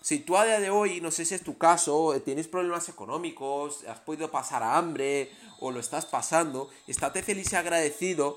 Si 0.00 0.18
tú 0.18 0.36
a 0.36 0.44
día 0.44 0.58
de 0.58 0.68
hoy, 0.68 1.00
no 1.00 1.12
sé 1.12 1.24
si 1.24 1.36
es 1.36 1.44
tu 1.44 1.56
caso, 1.56 2.20
tienes 2.24 2.48
problemas 2.48 2.88
económicos, 2.88 3.84
has 3.84 4.00
podido 4.00 4.28
pasar 4.28 4.64
hambre 4.64 5.30
o 5.60 5.70
lo 5.70 5.78
estás 5.78 6.06
pasando, 6.06 6.68
estate 6.88 7.22
feliz 7.22 7.52
y 7.52 7.54
agradecido 7.54 8.36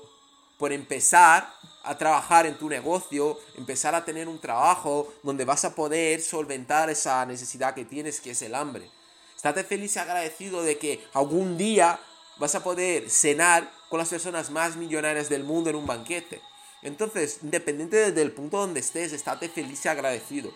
por 0.60 0.72
empezar 0.72 1.52
a 1.82 1.98
trabajar 1.98 2.46
en 2.46 2.56
tu 2.56 2.68
negocio, 2.68 3.36
empezar 3.56 3.96
a 3.96 4.04
tener 4.04 4.28
un 4.28 4.40
trabajo 4.40 5.12
donde 5.24 5.44
vas 5.44 5.64
a 5.64 5.74
poder 5.74 6.20
solventar 6.20 6.88
esa 6.88 7.26
necesidad 7.26 7.74
que 7.74 7.84
tienes, 7.84 8.20
que 8.20 8.30
es 8.30 8.42
el 8.42 8.54
hambre. 8.54 8.88
Estate 9.34 9.64
feliz 9.64 9.96
y 9.96 9.98
agradecido 9.98 10.62
de 10.62 10.78
que 10.78 11.04
algún 11.14 11.58
día 11.58 11.98
vas 12.38 12.54
a 12.54 12.62
poder 12.62 13.10
cenar 13.10 13.79
con 13.90 13.98
las 13.98 14.08
personas 14.08 14.50
más 14.50 14.76
millonarias 14.76 15.28
del 15.28 15.44
mundo 15.44 15.68
en 15.68 15.76
un 15.76 15.84
banquete. 15.84 16.40
Entonces, 16.82 17.40
independiente 17.42 18.12
del 18.12 18.32
punto 18.32 18.58
donde 18.58 18.80
estés, 18.80 19.12
estate 19.12 19.50
feliz 19.50 19.84
y 19.84 19.88
agradecido. 19.88 20.52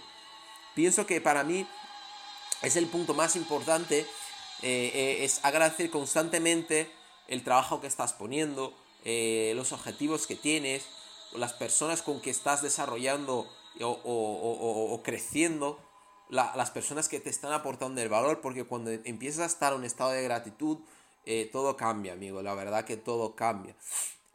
Pienso 0.75 1.05
que 1.05 1.21
para 1.21 1.45
mí 1.45 1.67
es 2.63 2.77
el 2.77 2.87
punto 2.87 3.13
más 3.13 3.37
importante, 3.37 4.07
eh, 4.63 4.91
eh, 4.95 5.25
es 5.25 5.41
agradecer 5.43 5.91
constantemente 5.91 6.91
el 7.29 7.43
trabajo 7.43 7.81
que 7.81 7.89
estás 7.89 8.13
poniendo, 8.13 8.73
eh, 9.05 9.53
los 9.57 9.73
objetivos 9.73 10.27
que 10.27 10.37
tienes, 10.37 10.87
las 11.33 11.53
personas 11.53 12.03
con 12.03 12.21
que 12.21 12.31
estás 12.31 12.63
desarrollando 12.63 13.51
o, 13.81 15.01
creciendo, 15.05 15.81
las 16.31 16.71
personas 16.71 17.09
que 17.09 17.19
te 17.19 17.29
están 17.29 17.53
aportando 17.53 18.01
el 18.01 18.09
valor, 18.09 18.41
porque 18.41 18.65
cuando 18.65 18.93
empiezas 18.93 19.41
a 19.41 19.47
estar 19.47 19.73
en 19.73 19.81
un 19.81 19.85
estado 19.85 20.11
de 20.11 20.23
gratitud, 20.23 20.79
todo 21.53 21.77
cambia, 21.77 22.13
amigo, 22.13 22.43
la 22.43 22.55
verdad 22.55 22.85
que 22.85 22.97
todo 22.97 23.35
cambia. 23.35 23.75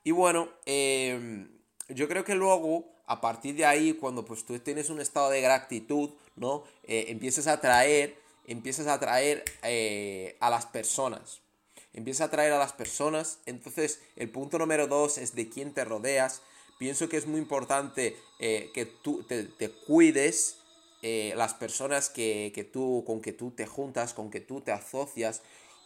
Y 0.03 0.12
bueno, 0.12 0.50
em, 0.65 1.50
yo 1.89 2.08
creo 2.08 2.24
que 2.24 2.36
luego, 2.36 2.86
a 3.05 3.22
partir 3.22 3.55
de 3.55 3.65
ahí, 3.65 3.93
cuando 3.93 4.25
pues 4.25 4.46
tú 4.46 4.58
tienes 4.60 4.89
un 4.89 5.01
estado 5.01 5.29
de 5.29 5.41
gratitud, 5.41 6.12
¿no? 6.36 6.63
Eh, 6.84 7.05
empiezas 7.10 7.48
a 7.48 7.53
atraer, 7.53 8.17
empiezas 8.48 8.88
a 8.88 9.00
eh, 9.22 10.38
a 10.39 10.50
las 10.50 10.65
personas. 10.65 11.41
Empiezas 11.93 12.22
a 12.22 12.25
atraer 12.25 12.53
a 12.53 12.60
las 12.60 12.74
personas. 12.74 13.39
Entonces, 13.46 14.00
el 14.15 14.29
punto 14.29 14.58
número 14.58 14.88
dos 14.88 15.17
es 15.17 15.36
de 15.36 15.50
quién 15.50 15.74
te 15.74 15.84
rodeas. 15.84 16.41
Pienso 16.77 17.10
que 17.10 17.17
es 17.17 17.27
muy 17.27 17.39
importante 17.39 18.15
eh, 18.39 18.72
que 18.74 18.86
tú 18.86 19.24
te, 19.24 19.69
cuides 19.86 20.58
las 21.01 21.53
personas 21.53 22.10
que, 22.10 22.51
que, 22.53 22.63
tú, 22.63 23.03
con 23.05 23.22
que 23.22 23.34
tú 23.34 23.51
te 23.51 23.65
juntas, 23.65 24.13
con 24.13 24.29
que 24.29 24.41
tú 24.41 24.62
te 24.62 24.72
asocias, 24.72 25.41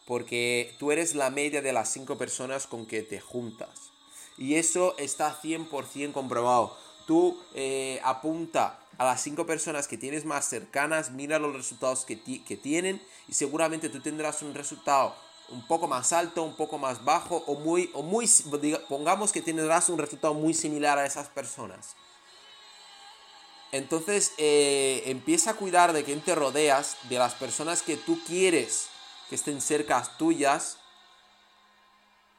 porque 0.06 0.76
tú 0.80 0.92
eres 0.92 1.16
la 1.16 1.30
media 1.30 1.62
de 1.62 1.74
las 1.74 1.92
cinco 1.92 2.18
personas 2.18 2.68
con 2.68 2.86
que 2.86 3.02
te 3.02 3.20
juntas. 3.20 3.92
Y 4.38 4.56
eso 4.56 4.96
está 4.98 5.40
100% 5.42 6.12
comprobado. 6.12 6.76
Tú 7.06 7.38
apunta 8.04 8.80
a 8.98 9.06
las 9.06 9.22
cinco 9.22 9.46
personas 9.46 9.88
que 9.88 9.98
tienes 9.98 10.26
más 10.26 10.46
cercanas, 10.46 11.12
mira 11.12 11.40
los 11.40 11.56
resultados 11.56 12.06
que, 12.06 12.20
que 12.22 12.58
tienen 12.58 13.02
y 13.28 13.34
seguramente 13.34 13.90
tú 13.90 14.00
tendrás 14.00 14.42
un 14.42 14.54
resultado 14.54 15.16
un 15.50 15.66
poco 15.68 15.88
más 15.88 16.14
alto, 16.14 16.44
un 16.44 16.56
poco 16.56 16.78
más 16.78 17.04
bajo 17.04 17.38
o 17.48 17.56
muy, 17.56 17.90
o 17.94 18.02
muy 18.02 18.30
pongamos 18.88 19.32
que 19.32 19.42
tendrás 19.42 19.90
un 19.90 20.00
resultado 20.00 20.34
muy 20.34 20.54
similar 20.54 20.98
a 20.98 21.06
esas 21.06 21.28
personas. 21.28 21.96
Entonces 23.72 24.34
eh, 24.38 25.04
empieza 25.08 25.52
a 25.52 25.56
cuidar 25.56 25.94
de 25.94 26.04
quién 26.04 26.22
te 26.22 26.36
rodeas, 26.36 26.98
de 27.10 27.18
las 27.18 27.34
personas 27.34 27.82
que 27.82 27.98
tú 27.98 28.20
quieres 28.28 28.88
estén 29.36 29.62
cerca 29.62 30.02
tuyas, 30.18 30.78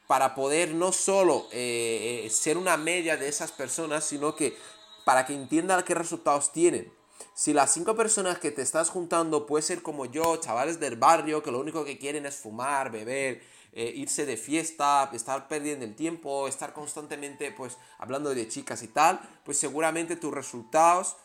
para 0.06 0.34
poder 0.34 0.74
no 0.74 0.92
solo 0.92 1.48
eh, 1.50 2.24
eh, 2.24 2.30
ser 2.30 2.58
una 2.58 2.76
media 2.76 3.16
de 3.16 3.28
esas 3.28 3.52
personas, 3.52 4.04
sino 4.04 4.36
que 4.36 4.56
para 5.04 5.26
que 5.26 5.34
entiendan 5.34 5.82
qué 5.82 5.94
resultados 5.94 6.52
tienen. 6.52 6.92
Si 7.34 7.52
las 7.52 7.72
cinco 7.72 7.94
personas 7.96 8.38
que 8.38 8.50
te 8.50 8.62
estás 8.62 8.90
juntando 8.90 9.46
puede 9.46 9.62
ser 9.62 9.82
como 9.82 10.06
yo, 10.06 10.36
chavales 10.36 10.78
del 10.78 10.96
barrio, 10.96 11.42
que 11.42 11.50
lo 11.50 11.60
único 11.60 11.84
que 11.84 11.98
quieren 11.98 12.26
es 12.26 12.36
fumar, 12.36 12.90
beber, 12.90 13.42
eh, 13.72 13.92
irse 13.94 14.26
de 14.26 14.36
fiesta, 14.36 15.10
estar 15.12 15.48
perdiendo 15.48 15.84
el 15.84 15.96
tiempo, 15.96 16.48
estar 16.48 16.72
constantemente 16.72 17.50
pues 17.50 17.78
hablando 17.98 18.34
de 18.34 18.46
chicas 18.48 18.82
y 18.82 18.88
tal, 18.88 19.20
pues 19.44 19.58
seguramente 19.58 20.16
tus 20.16 20.32
resultados 20.32 21.16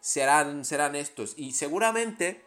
serán, 0.00 0.64
serán 0.64 0.94
estos. 0.94 1.34
Y 1.36 1.52
seguramente 1.52 2.44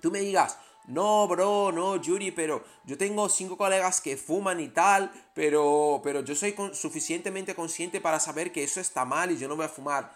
tú 0.00 0.10
me 0.10 0.20
digas, 0.20 0.58
no, 0.88 1.28
bro, 1.28 1.70
no, 1.70 1.96
Yuri, 1.96 2.30
pero 2.30 2.64
yo 2.84 2.96
tengo 2.96 3.28
cinco 3.28 3.58
colegas 3.58 4.00
que 4.00 4.16
fuman 4.16 4.58
y 4.58 4.68
tal, 4.68 5.12
pero, 5.34 6.00
pero 6.02 6.24
yo 6.24 6.34
soy 6.34 6.56
suficientemente 6.72 7.54
consciente 7.54 8.00
para 8.00 8.18
saber 8.18 8.52
que 8.52 8.64
eso 8.64 8.80
está 8.80 9.04
mal 9.04 9.30
y 9.30 9.36
yo 9.36 9.48
no 9.48 9.56
voy 9.56 9.66
a 9.66 9.68
fumar. 9.68 10.10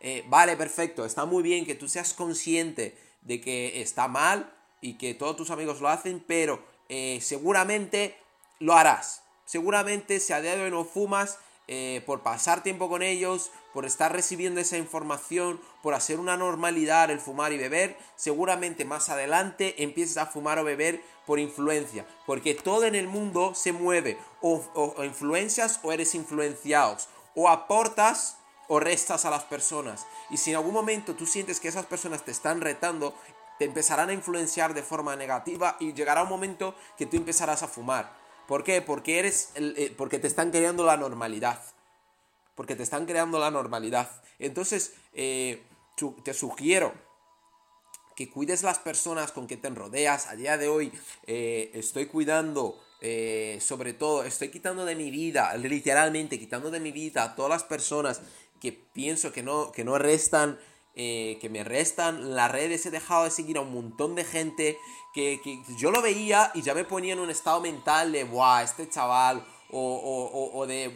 Eh, 0.00 0.24
vale, 0.28 0.56
perfecto, 0.56 1.04
está 1.04 1.26
muy 1.26 1.42
bien 1.42 1.66
que 1.66 1.74
tú 1.74 1.88
seas 1.90 2.14
consciente 2.14 2.96
de 3.20 3.42
que 3.42 3.82
está 3.82 4.08
mal 4.08 4.50
y 4.80 4.94
que 4.94 5.12
todos 5.12 5.36
tus 5.36 5.50
amigos 5.50 5.82
lo 5.82 5.88
hacen, 5.88 6.24
pero 6.26 6.64
eh, 6.88 7.18
seguramente 7.20 8.16
lo 8.60 8.72
harás. 8.72 9.22
Seguramente 9.44 10.20
si 10.20 10.32
a 10.32 10.40
día 10.40 10.56
de 10.56 10.64
hoy 10.64 10.70
no 10.70 10.86
fumas, 10.86 11.38
eh, 11.66 12.02
por 12.04 12.22
pasar 12.22 12.62
tiempo 12.62 12.88
con 12.88 13.02
ellos, 13.02 13.50
por 13.72 13.86
estar 13.86 14.12
recibiendo 14.12 14.60
esa 14.60 14.76
información, 14.76 15.60
por 15.82 15.94
hacer 15.94 16.20
una 16.20 16.36
normalidad 16.36 17.10
el 17.10 17.20
fumar 17.20 17.52
y 17.52 17.58
beber, 17.58 17.96
seguramente 18.16 18.84
más 18.84 19.08
adelante 19.08 19.82
empieces 19.82 20.16
a 20.18 20.26
fumar 20.26 20.58
o 20.58 20.64
beber 20.64 21.02
por 21.26 21.38
influencia, 21.38 22.06
porque 22.26 22.54
todo 22.54 22.84
en 22.84 22.94
el 22.94 23.08
mundo 23.08 23.54
se 23.54 23.72
mueve, 23.72 24.18
o, 24.42 24.62
o 24.74 25.04
influencias 25.04 25.80
o 25.82 25.92
eres 25.92 26.14
influenciados, 26.14 27.08
o 27.34 27.48
aportas 27.48 28.36
o 28.68 28.80
restas 28.80 29.24
a 29.24 29.30
las 29.30 29.44
personas. 29.44 30.06
Y 30.30 30.36
si 30.36 30.50
en 30.50 30.56
algún 30.56 30.74
momento 30.74 31.14
tú 31.14 31.26
sientes 31.26 31.60
que 31.60 31.68
esas 31.68 31.86
personas 31.86 32.24
te 32.24 32.30
están 32.30 32.60
retando, 32.60 33.14
te 33.58 33.64
empezarán 33.64 34.10
a 34.10 34.14
influenciar 34.14 34.74
de 34.74 34.82
forma 34.82 35.16
negativa 35.16 35.76
y 35.80 35.92
llegará 35.92 36.22
un 36.22 36.28
momento 36.28 36.74
que 36.96 37.06
tú 37.06 37.16
empezarás 37.16 37.62
a 37.62 37.68
fumar. 37.68 38.23
¿Por 38.46 38.64
qué? 38.64 38.82
Porque, 38.82 39.18
eres 39.18 39.50
eh, 39.54 39.92
porque 39.96 40.18
te 40.18 40.26
están 40.26 40.50
creando 40.50 40.84
la 40.84 40.96
normalidad. 40.96 41.60
Porque 42.54 42.76
te 42.76 42.82
están 42.82 43.06
creando 43.06 43.38
la 43.38 43.50
normalidad. 43.50 44.10
Entonces, 44.38 44.94
eh, 45.12 45.62
te 46.22 46.34
sugiero 46.34 46.92
que 48.16 48.30
cuides 48.30 48.62
las 48.62 48.78
personas 48.78 49.32
con 49.32 49.46
que 49.46 49.56
te 49.56 49.70
rodeas. 49.70 50.26
A 50.26 50.36
día 50.36 50.56
de 50.56 50.68
hoy 50.68 50.92
eh, 51.26 51.70
estoy 51.74 52.06
cuidando, 52.06 52.80
sobre 53.60 53.92
todo, 53.92 54.24
estoy 54.24 54.48
quitando 54.48 54.84
de 54.84 54.94
mi 54.94 55.10
vida, 55.10 55.54
literalmente 55.56 56.38
quitando 56.38 56.70
de 56.70 56.80
mi 56.80 56.90
vida 56.92 57.24
a 57.24 57.34
todas 57.34 57.50
las 57.50 57.64
personas 57.64 58.22
que 58.60 58.72
pienso 58.72 59.30
que 59.30 59.42
no, 59.42 59.72
que 59.72 59.84
no 59.84 59.98
restan 59.98 60.58
eh, 60.96 61.38
que 61.40 61.48
me 61.48 61.64
restan. 61.64 62.34
Las 62.34 62.50
redes 62.50 62.86
he 62.86 62.90
dejado 62.90 63.24
de 63.24 63.30
seguir 63.30 63.58
a 63.58 63.62
un 63.62 63.72
montón 63.72 64.14
de 64.14 64.24
gente 64.24 64.78
que, 65.12 65.40
yo 65.78 65.90
lo 65.90 66.02
veía 66.02 66.50
y 66.54 66.62
ya 66.62 66.74
me 66.74 66.84
ponía 66.84 67.12
en 67.12 67.20
un 67.20 67.30
estado 67.30 67.60
mental 67.60 68.12
de, 68.12 68.24
¡buah! 68.24 68.62
Este 68.62 68.88
chaval. 68.88 69.44
O, 69.76 70.66
de, 70.68 70.92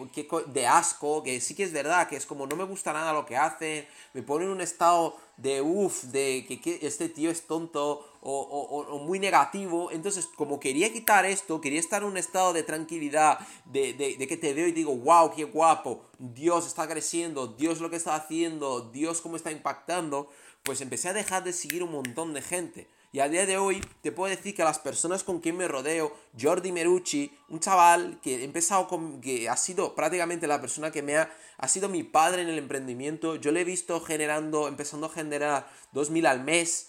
de 0.46 0.66
asco, 0.68 1.24
que 1.24 1.40
sí 1.40 1.56
que 1.56 1.64
es 1.64 1.72
verdad, 1.72 2.08
que 2.08 2.14
es 2.14 2.26
como 2.26 2.46
no 2.46 2.54
me 2.54 2.62
gusta 2.62 2.92
nada 2.92 3.12
lo 3.12 3.26
que 3.26 3.36
hace, 3.36 3.88
me 4.14 4.22
pone 4.22 4.44
en 4.44 4.52
un 4.52 4.60
estado 4.60 5.16
de 5.36 5.60
uff, 5.60 6.04
de 6.04 6.46
que, 6.46 6.78
este 6.82 7.08
tío 7.08 7.28
es 7.28 7.48
tonto 7.48 8.06
o, 8.30 8.98
muy 8.98 9.18
negativo. 9.18 9.90
Entonces, 9.90 10.26
como 10.26 10.60
quería 10.60 10.92
quitar 10.92 11.24
esto, 11.24 11.60
quería 11.60 11.80
estar 11.80 12.02
en 12.02 12.08
un 12.08 12.16
estado 12.16 12.52
de 12.52 12.62
tranquilidad, 12.62 13.38
de, 13.64 14.16
que 14.28 14.36
te 14.36 14.54
veo 14.54 14.66
y 14.66 14.72
digo, 14.72 14.94
wow, 14.96 15.32
qué 15.34 15.44
guapo, 15.44 16.04
Dios 16.18 16.66
está 16.66 16.86
creciendo, 16.88 17.46
Dios 17.46 17.80
lo 17.80 17.90
que 17.90 17.96
está 17.96 18.14
haciendo, 18.14 18.80
Dios 18.80 19.20
cómo 19.20 19.36
está 19.36 19.50
impactando, 19.50 20.28
pues 20.62 20.80
empecé 20.80 21.08
a 21.08 21.12
dejar 21.12 21.44
de 21.44 21.52
seguir 21.52 21.82
un 21.82 21.92
montón 21.92 22.34
de 22.34 22.42
gente. 22.42 22.88
Y 23.10 23.20
a 23.20 23.28
día 23.30 23.46
de 23.46 23.56
hoy 23.56 23.80
te 24.02 24.12
puedo 24.12 24.28
decir 24.28 24.54
que 24.54 24.62
las 24.62 24.78
personas 24.78 25.24
con 25.24 25.40
quien 25.40 25.56
me 25.56 25.66
rodeo, 25.66 26.14
Jordi 26.38 26.72
Merucci, 26.72 27.32
un 27.48 27.58
chaval 27.58 28.20
que 28.22 28.34
he 28.34 28.44
empezado 28.44 28.86
con, 28.86 29.22
que 29.22 29.48
ha 29.48 29.56
sido 29.56 29.94
prácticamente 29.94 30.46
la 30.46 30.60
persona 30.60 30.90
que 30.90 31.00
me 31.00 31.16
ha, 31.16 31.32
ha 31.56 31.68
sido 31.68 31.88
mi 31.88 32.02
padre 32.02 32.42
en 32.42 32.50
el 32.50 32.58
emprendimiento, 32.58 33.36
yo 33.36 33.50
le 33.50 33.62
he 33.62 33.64
visto 33.64 33.98
generando, 34.02 34.68
empezando 34.68 35.06
a 35.06 35.10
generar 35.10 35.70
2.000 35.94 36.26
al 36.26 36.44
mes, 36.44 36.87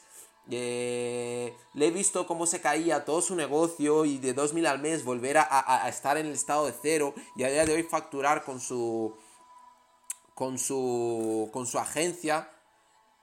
eh, 0.51 1.55
le 1.73 1.87
he 1.87 1.91
visto 1.91 2.25
cómo 2.25 2.45
se 2.45 2.61
caía 2.61 3.05
todo 3.05 3.21
su 3.21 3.35
negocio 3.35 4.05
y 4.05 4.17
de 4.17 4.35
2.000 4.35 4.67
al 4.67 4.79
mes 4.79 5.03
volver 5.03 5.37
a, 5.37 5.87
estar 5.89 6.17
en 6.17 6.25
el 6.25 6.33
estado 6.33 6.65
de 6.65 6.73
cero 6.81 7.13
y 7.35 7.43
a 7.43 7.49
día 7.49 7.65
de 7.65 7.73
hoy 7.73 7.83
facturar 7.83 8.43
con 8.43 8.59
su, 8.59 9.15
con 10.33 10.57
su, 10.57 11.49
con 11.53 11.67
su 11.67 11.77
agencia 11.77 12.51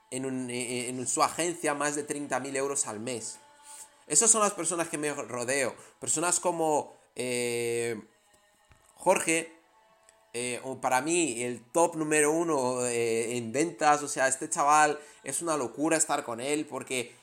en, 0.09 1.07
su 1.07 1.21
agencia 1.21 1.73
más 1.73 1.95
de 1.95 2.07
30.000 2.07 2.55
euros 2.55 2.87
al 2.87 2.99
mes. 2.99 3.39
Esas 4.07 4.31
son 4.31 4.41
las 4.41 4.53
personas 4.53 4.87
que 4.87 4.97
me 4.97 5.13
rodeo. 5.13 5.75
Personas 5.99 6.39
como 6.39 6.95
eh, 7.15 7.99
Jorge, 8.95 9.57
eh, 10.33 10.61
para 10.81 11.01
mí 11.01 11.41
el 11.41 11.63
top 11.71 11.95
número 11.95 12.31
uno 12.31 12.85
eh, 12.85 13.37
en 13.37 13.51
ventas. 13.51 14.03
O 14.03 14.07
sea, 14.07 14.27
este 14.27 14.49
chaval 14.49 14.99
es 15.23 15.41
una 15.41 15.57
locura 15.57 15.97
estar 15.97 16.23
con 16.23 16.39
él 16.39 16.65
porque 16.65 17.15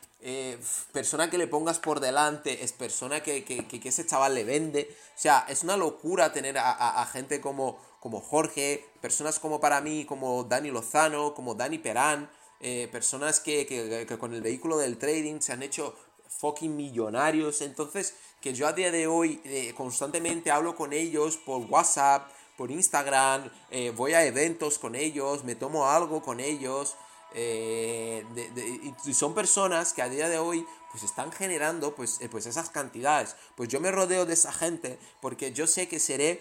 persona 0.93 1.29
que 1.29 1.37
le 1.37 1.47
pongas 1.47 1.79
por 1.79 2.01
delante 2.01 2.65
es 2.65 2.73
persona 2.73 3.23
que, 3.23 3.45
que, 3.45 3.89
ese 3.89 4.07
chaval 4.07 4.35
le 4.35 4.45
vende. 4.45 4.97
O 5.17 5.19
sea, 5.21 5.45
es 5.49 5.63
una 5.63 5.77
locura 5.77 6.33
tener 6.33 6.57
a, 6.59 7.07
gente 7.13 7.41
como, 7.41 7.79
como 8.01 8.21
Jorge, 8.21 8.87
personas 9.01 9.39
como 9.39 9.61
para 9.61 9.81
mí, 9.81 10.05
como 10.07 10.45
Dani 10.45 10.71
Lozano, 10.71 11.35
como 11.35 11.55
Dani 11.55 11.79
Perán. 11.79 12.31
Eh, 12.61 12.89
personas 12.91 13.41
que, 13.41 14.07
con 14.19 14.33
el 14.33 14.41
vehículo 14.41 14.79
del 14.79 14.97
trading 14.97 15.41
se 15.41 15.53
han 15.53 15.63
hecho 15.63 15.95
fucking 16.29 16.75
millonarios. 16.75 17.61
Entonces, 17.61 18.15
que 18.41 18.55
yo 18.55 18.67
a 18.67 18.73
día 18.73 18.91
de 18.91 19.07
hoy 19.07 19.41
eh, 19.45 19.75
constantemente 19.77 20.51
hablo 20.51 20.75
con 20.75 20.95
ellos 20.95 21.37
por 21.37 21.61
WhatsApp, 21.71 22.31
por 22.57 22.71
Instagram, 22.71 23.51
eh, 23.71 23.93
voy 23.95 24.15
a 24.15 24.25
eventos 24.25 24.79
con 24.79 24.95
ellos, 24.95 25.45
me 25.45 25.57
tomo 25.57 25.91
algo 25.91 26.23
con 26.23 26.41
ellos. 26.41 26.97
Y 27.35 29.15
son 29.15 29.35
personas 29.35 29.93
que 29.93 30.03
a 30.03 30.09
día 30.09 30.29
de 30.29 30.39
hoy 30.39 30.67
pues 30.91 31.03
están 31.03 31.33
generando 31.33 31.95
pues, 31.95 32.21
pues 32.31 32.47
esas 32.47 32.71
cantidades. 32.71 33.37
Pues 33.57 33.69
yo 33.69 33.81
me 33.81 33.91
rodeo 33.91 34.27
de 34.27 34.35
esa 34.35 34.53
gente 34.53 34.99
porque 35.21 35.53
yo 35.53 35.67
sé 35.67 35.89
que 35.89 35.99
seré 35.99 36.41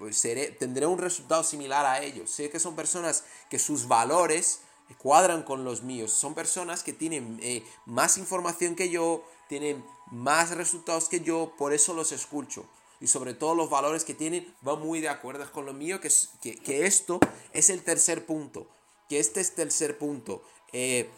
pues 0.00 0.16
seré, 0.16 0.46
tendré 0.52 0.86
un 0.86 0.98
resultado 0.98 1.44
similar 1.44 1.84
a 1.84 2.02
ellos. 2.02 2.30
Sé 2.30 2.48
que 2.48 2.58
son 2.58 2.74
personas 2.74 3.24
que 3.50 3.58
sus 3.58 3.86
valores 3.86 4.62
cuadran 4.96 5.42
con 5.42 5.64
los 5.64 5.82
míos. 5.82 6.12
Son 6.12 6.34
personas 6.34 6.82
que 6.82 6.92
tienen 6.92 7.38
eh, 7.42 7.62
más 7.86 8.18
información 8.18 8.74
que 8.74 8.88
yo, 8.88 9.24
tienen 9.48 9.84
más 10.10 10.50
resultados 10.52 11.08
que 11.08 11.20
yo, 11.20 11.52
por 11.58 11.72
eso 11.72 11.94
los 11.94 12.12
escucho. 12.12 12.64
Y 13.00 13.06
sobre 13.06 13.34
todo 13.34 13.54
los 13.54 13.70
valores 13.70 14.04
que 14.04 14.14
tienen 14.14 14.54
van 14.62 14.80
muy 14.80 15.00
de 15.00 15.08
acuerdo 15.08 15.50
con 15.52 15.66
lo 15.66 15.72
mío, 15.72 16.00
que, 16.00 16.10
que, 16.40 16.86
esto 16.86 17.20
es 17.52 17.70
el 17.70 17.82
tercer 17.82 18.26
punto. 18.26 18.66
Que 19.10 19.18
este 19.18 19.40
es 19.40 19.56
tercer 19.56 19.98
punto. 19.98 20.44
Eh, 20.72 21.10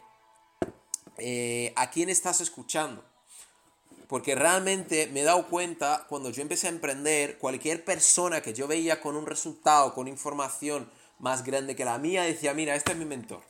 eh, 1.18 1.74
¿A 1.76 1.90
quién 1.90 2.08
estás 2.08 2.40
escuchando? 2.40 3.04
Porque 4.08 4.34
realmente 4.34 5.08
me 5.08 5.20
he 5.20 5.24
dado 5.24 5.46
cuenta 5.46 6.06
cuando 6.08 6.30
yo 6.30 6.40
empecé 6.40 6.68
a 6.68 6.70
emprender, 6.70 7.36
cualquier 7.36 7.84
persona 7.84 8.40
que 8.40 8.54
yo 8.54 8.66
veía 8.66 9.02
con 9.02 9.14
un 9.14 9.26
resultado, 9.26 9.92
con 9.92 10.08
información 10.08 10.90
más 11.18 11.44
grande 11.44 11.76
que 11.76 11.84
la 11.84 11.98
mía, 11.98 12.22
decía, 12.22 12.54
mira, 12.54 12.74
este 12.74 12.92
es 12.92 12.98
mi 12.98 13.04
mentor. 13.04 13.42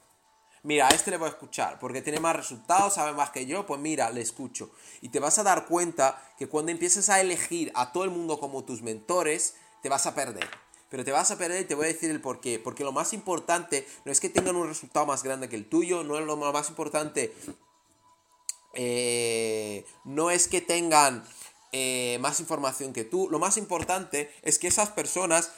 Mira, 0.64 0.88
a 0.88 0.90
este 0.90 1.12
le 1.12 1.18
voy 1.18 1.28
a 1.28 1.30
escuchar, 1.30 1.78
porque 1.78 2.02
tiene 2.02 2.18
más 2.18 2.34
resultados, 2.34 2.94
sabe 2.94 3.12
más 3.12 3.30
que 3.30 3.46
yo, 3.46 3.64
pues 3.64 3.80
mira, 3.80 4.10
le 4.10 4.22
escucho. 4.22 4.72
Y 5.02 5.10
te 5.10 5.20
vas 5.20 5.38
a 5.38 5.44
dar 5.44 5.66
cuenta 5.66 6.20
que 6.36 6.48
cuando 6.48 6.72
empieces 6.72 7.08
a 7.10 7.20
elegir 7.20 7.70
a 7.76 7.92
todo 7.92 8.02
el 8.02 8.10
mundo 8.10 8.40
como 8.40 8.64
tus 8.64 8.82
mentores, 8.82 9.54
te 9.82 9.88
vas 9.88 10.06
a 10.06 10.16
perder. 10.16 10.61
Pero 10.92 11.04
te 11.04 11.10
vas 11.10 11.32
a 11.32 11.38
perder 11.38 11.62
y 11.62 11.64
te 11.64 11.74
voy 11.74 11.86
a 11.86 11.88
decir 11.88 12.10
el 12.10 12.20
por 12.20 12.40
qué. 12.40 12.60
Porque 12.60 12.84
lo 12.84 12.92
más 12.92 13.12
importante 13.12 13.84
no 14.04 14.12
es 14.12 14.20
que 14.20 14.28
tengan 14.28 14.54
un 14.54 14.68
resultado 14.68 15.06
más 15.06 15.24
grande 15.24 15.48
que 15.48 15.56
el 15.56 15.68
tuyo, 15.68 16.04
no 16.04 16.16
es 16.16 16.24
lo 16.24 16.36
más 16.36 16.68
importante 16.68 17.34
eh, 18.74 19.84
no 20.04 20.30
es 20.30 20.48
que 20.48 20.60
tengan 20.60 21.24
eh, 21.72 22.18
más 22.20 22.40
información 22.40 22.92
que 22.92 23.04
tú, 23.04 23.28
lo 23.30 23.38
más 23.38 23.56
importante 23.56 24.32
es 24.42 24.58
que 24.58 24.68
esas 24.68 24.90
personas 24.90 25.52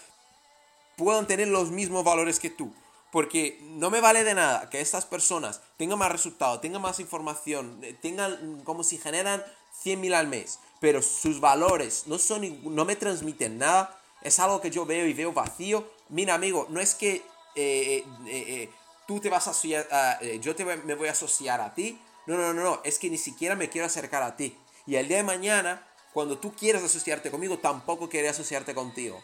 puedan 0.96 1.26
tener 1.26 1.48
los 1.48 1.70
mismos 1.70 2.04
valores 2.04 2.40
que 2.40 2.50
tú. 2.50 2.72
Porque 3.12 3.60
no 3.62 3.90
me 3.90 4.00
vale 4.00 4.24
de 4.24 4.34
nada 4.34 4.68
que 4.70 4.80
estas 4.80 5.06
personas 5.06 5.60
tengan 5.76 6.00
más 6.00 6.10
resultados, 6.10 6.60
tengan 6.60 6.82
más 6.82 6.98
información, 6.98 7.78
eh, 7.82 7.96
tengan 8.00 8.62
como 8.64 8.82
si 8.82 8.98
generan 8.98 9.44
100.000 9.84 10.14
al 10.14 10.26
mes, 10.26 10.58
pero 10.80 11.00
sus 11.00 11.40
valores 11.40 12.04
no, 12.06 12.18
son, 12.18 12.74
no 12.74 12.84
me 12.84 12.96
transmiten 12.96 13.58
nada, 13.58 14.00
es 14.24 14.38
algo 14.40 14.60
que 14.60 14.70
yo 14.70 14.84
veo 14.84 15.06
y 15.06 15.12
veo 15.12 15.32
vacío. 15.32 15.88
Mira, 16.08 16.34
amigo, 16.34 16.66
no 16.70 16.80
es 16.80 16.94
que 16.94 17.22
tú 19.06 19.20
te 19.20 19.30
vas 19.30 19.46
a 19.46 19.50
asociar, 19.50 19.86
yo 20.40 20.56
te, 20.56 20.64
me 20.64 20.94
voy 20.94 21.08
a 21.08 21.12
asociar 21.12 21.60
a 21.60 21.72
ti, 21.74 22.00
no, 22.26 22.36
no, 22.36 22.54
no, 22.54 22.62
no, 22.62 22.80
es 22.84 22.98
que 22.98 23.10
ni 23.10 23.18
siquiera 23.18 23.54
me 23.54 23.68
quiero 23.68 23.86
acercar 23.86 24.22
a 24.22 24.36
ti. 24.36 24.56
Y 24.86 24.96
el 24.96 25.08
día 25.08 25.18
de 25.18 25.22
mañana, 25.22 25.86
cuando 26.12 26.38
tú 26.38 26.54
quieras 26.54 26.82
asociarte 26.82 27.30
conmigo, 27.30 27.58
tampoco 27.58 28.08
quiero 28.08 28.30
asociarte 28.30 28.74
contigo. 28.74 29.22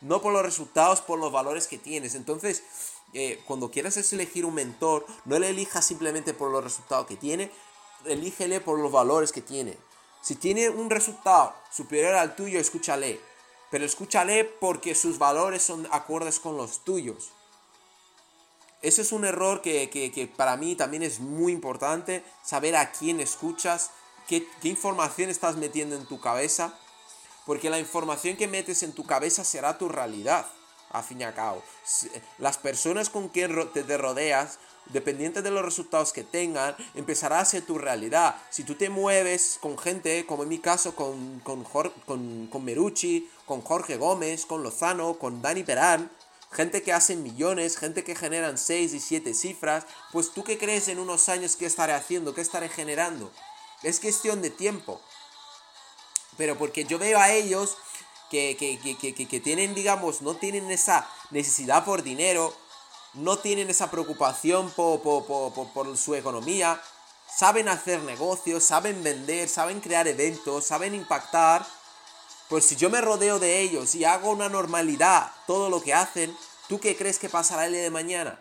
No 0.00 0.20
por 0.20 0.32
los 0.32 0.42
resultados, 0.42 1.00
por 1.00 1.18
los 1.18 1.32
valores 1.32 1.66
que 1.66 1.78
tienes. 1.78 2.14
Entonces, 2.14 2.64
eh, 3.12 3.40
cuando 3.46 3.70
quieras 3.70 3.96
elegir 4.12 4.44
un 4.44 4.54
mentor, 4.54 5.06
no 5.24 5.38
le 5.38 5.50
elijas 5.50 5.84
simplemente 5.84 6.34
por 6.34 6.50
los 6.50 6.62
resultados 6.62 7.06
que 7.06 7.16
tiene, 7.16 7.50
elígele 8.04 8.60
por 8.60 8.78
los 8.78 8.92
valores 8.92 9.32
que 9.32 9.40
tiene. 9.40 9.76
Si 10.20 10.34
tiene 10.34 10.68
un 10.68 10.90
resultado 10.90 11.54
superior 11.70 12.14
al 12.14 12.34
tuyo, 12.34 12.58
escúchale. 12.58 13.20
Pero 13.70 13.84
escúchale 13.84 14.44
porque 14.44 14.94
sus 14.94 15.18
valores 15.18 15.62
son 15.62 15.88
acordes 15.90 16.38
con 16.38 16.56
los 16.56 16.84
tuyos. 16.84 17.32
Ese 18.82 19.02
es 19.02 19.12
un 19.12 19.24
error 19.24 19.62
que, 19.62 20.32
para 20.36 20.56
mí 20.56 20.76
también 20.76 21.02
es 21.02 21.18
muy 21.18 21.52
importante, 21.52 22.24
saber 22.44 22.76
a 22.76 22.92
quién 22.92 23.20
escuchas, 23.20 23.90
qué, 24.28 24.46
información 24.62 25.30
estás 25.30 25.56
metiendo 25.56 25.96
en 25.96 26.06
tu 26.06 26.20
cabeza, 26.20 26.78
porque 27.46 27.70
la 27.70 27.78
información 27.78 28.36
que 28.36 28.46
metes 28.46 28.82
en 28.82 28.92
tu 28.92 29.04
cabeza 29.04 29.44
será 29.44 29.78
tu 29.78 29.88
realidad, 29.88 30.46
a 30.90 31.02
fin 31.02 31.20
y 31.20 31.24
a 31.24 31.34
cabo. 31.34 31.62
Las 32.38 32.58
personas 32.58 33.10
con 33.10 33.28
quien 33.28 33.72
te 33.72 33.96
rodeas, 33.96 34.58
dependiente 34.90 35.42
de 35.42 35.50
los 35.50 35.64
resultados 35.64 36.12
que 36.12 36.24
tengan, 36.24 36.76
empezará 36.94 37.40
a 37.40 37.44
ser 37.44 37.64
tu 37.64 37.78
realidad. 37.78 38.36
Si 38.50 38.64
tú 38.64 38.74
te 38.74 38.88
mueves 38.88 39.58
con 39.60 39.78
gente, 39.78 40.26
como 40.26 40.42
en 40.42 40.48
mi 40.48 40.58
caso, 40.58 40.94
con, 40.94 41.40
con, 41.40 41.64
con, 41.64 42.46
con 42.46 42.64
Merucci, 42.64 43.28
con 43.44 43.60
Jorge 43.62 43.96
Gómez, 43.96 44.46
con 44.46 44.62
Lozano, 44.62 45.18
con 45.18 45.42
Dani 45.42 45.64
Perán, 45.64 46.10
gente 46.50 46.82
que 46.82 46.92
hace 46.92 47.16
millones, 47.16 47.76
gente 47.76 48.04
que 48.04 48.14
generan 48.14 48.58
6 48.58 48.94
y 48.94 49.00
7 49.00 49.34
cifras, 49.34 49.84
pues 50.12 50.30
tú 50.32 50.44
qué 50.44 50.58
crees 50.58 50.88
en 50.88 50.98
unos 50.98 51.28
años 51.28 51.56
qué 51.56 51.66
estaré 51.66 51.92
haciendo, 51.92 52.34
qué 52.34 52.40
estaré 52.40 52.68
generando. 52.68 53.30
Es 53.82 54.00
cuestión 54.00 54.42
de 54.42 54.50
tiempo. 54.50 55.00
Pero 56.36 56.56
porque 56.56 56.84
yo 56.84 56.98
veo 56.98 57.18
a 57.18 57.32
ellos 57.32 57.76
que, 58.30 58.56
que, 58.56 59.40
tienen, 59.40 59.74
digamos, 59.74 60.22
no 60.22 60.36
tienen 60.36 60.70
esa 60.70 61.08
necesidad 61.30 61.84
por 61.84 62.02
dinero, 62.02 62.54
no 63.16 63.38
tienen 63.38 63.70
esa 63.70 63.90
preocupación 63.90 64.70
por, 64.70 65.02
por 65.02 65.96
su 65.96 66.14
economía, 66.14 66.80
saben 67.34 67.68
hacer 67.68 68.02
negocios, 68.02 68.64
saben 68.64 69.02
vender, 69.02 69.48
saben 69.48 69.80
crear 69.80 70.06
eventos, 70.08 70.64
saben 70.64 70.94
impactar 70.94 71.66
pues 72.48 72.64
si 72.64 72.76
yo 72.76 72.90
me 72.90 73.00
rodeo 73.00 73.40
de 73.40 73.60
ellos 73.60 73.94
y 73.96 74.04
hago 74.04 74.30
una 74.30 74.48
normalidad 74.48 75.32
todo 75.48 75.68
lo 75.68 75.82
que 75.82 75.94
hacen, 75.94 76.36
¿tú 76.68 76.78
qué 76.78 76.96
crees 76.96 77.18
que 77.18 77.28
pasará 77.28 77.66
el 77.66 77.72
día 77.72 77.82
de 77.82 77.90
mañana? 77.90 78.40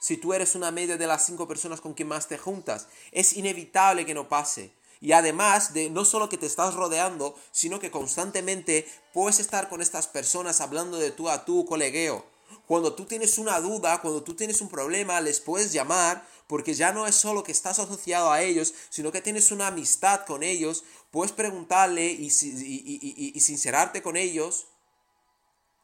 Si 0.00 0.16
tú 0.16 0.34
eres 0.34 0.56
una 0.56 0.72
media 0.72 0.96
de 0.96 1.06
las 1.06 1.24
cinco 1.24 1.46
personas 1.46 1.80
con 1.80 1.94
quien 1.94 2.08
más 2.08 2.26
te 2.26 2.36
juntas, 2.36 2.88
es 3.12 3.34
inevitable 3.34 4.04
que 4.04 4.14
no 4.14 4.28
pase. 4.28 4.72
Y 5.00 5.12
además 5.12 5.72
de 5.72 5.88
no 5.88 6.04
solo 6.04 6.28
que 6.28 6.36
te 6.36 6.46
estás 6.46 6.74
rodeando, 6.74 7.36
sino 7.52 7.78
que 7.78 7.92
constantemente 7.92 8.88
puedes 9.12 9.38
estar 9.38 9.68
con 9.68 9.82
estas 9.82 10.08
personas 10.08 10.60
hablando 10.60 10.98
de 10.98 11.12
tú 11.12 11.28
a 11.28 11.44
tú, 11.44 11.64
colegueo. 11.64 12.24
Cuando 12.66 12.94
tú 12.94 13.04
tienes 13.06 13.38
una 13.38 13.60
duda, 13.60 14.00
cuando 14.00 14.22
tú 14.22 14.34
tienes 14.34 14.60
un 14.60 14.68
problema, 14.68 15.20
les 15.20 15.40
puedes 15.40 15.72
llamar 15.72 16.26
porque 16.48 16.74
ya 16.74 16.92
no 16.92 17.06
es 17.06 17.14
solo 17.14 17.44
que 17.44 17.52
estás 17.52 17.78
asociado 17.78 18.32
a 18.32 18.42
ellos, 18.42 18.74
sino 18.88 19.12
que 19.12 19.20
tienes 19.20 19.52
una 19.52 19.68
amistad 19.68 20.24
con 20.26 20.42
ellos, 20.42 20.82
puedes 21.10 21.32
preguntarle 21.32 22.06
y, 22.06 22.26
y, 22.26 23.40
sincerarte 23.40 24.02
con 24.02 24.16
ellos 24.16 24.66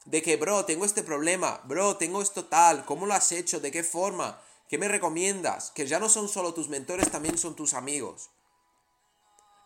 de 0.07 0.23
que, 0.23 0.37
bro, 0.37 0.65
tengo 0.65 0.85
este 0.85 1.03
problema, 1.03 1.61
bro, 1.65 1.97
tengo 1.97 2.23
esto 2.23 2.47
tal, 2.47 2.85
¿cómo 2.87 3.07
lo 3.07 3.15
has 3.15 3.31
hecho? 3.33 3.61
¿De 3.61 3.71
qué 3.71 3.85
forma? 3.85 4.41
¿Qué 4.69 4.79
me 4.79 4.89
recomiendas? 4.89 5.71
Que 5.71 5.87
ya 5.87 5.99
no 5.99 6.09
son 6.09 6.29
solo 6.29 6.55
tus 6.55 6.69
mentores, 6.69 7.11
también 7.11 7.37
son 7.37 7.55
tus 7.55 7.75
amigos. 7.75 8.31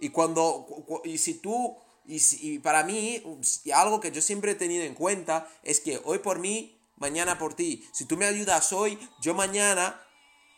Y 0.00 0.11
cuando, 0.11 0.66
y 1.04 1.18
si 1.18 1.34
tú, 1.34 1.76
y, 2.06 2.20
y 2.40 2.58
para 2.58 2.82
mí, 2.82 3.22
algo 3.72 4.00
que 4.00 4.11
yo 4.11 4.20
siempre 4.20 4.52
he 4.52 4.56
tenido 4.56 4.84
en 4.84 4.94
cuenta 4.94 5.48
es 5.62 5.80
que 5.80 6.00
hoy 6.04 6.18
por 6.18 6.40
mí, 6.40 6.77
mañana 6.98 7.38
por 7.38 7.54
ti. 7.54 7.88
Si 7.92 8.04
tú 8.04 8.16
me 8.16 8.26
ayudas 8.26 8.72
hoy, 8.72 8.98
yo 9.20 9.34
mañana 9.34 10.00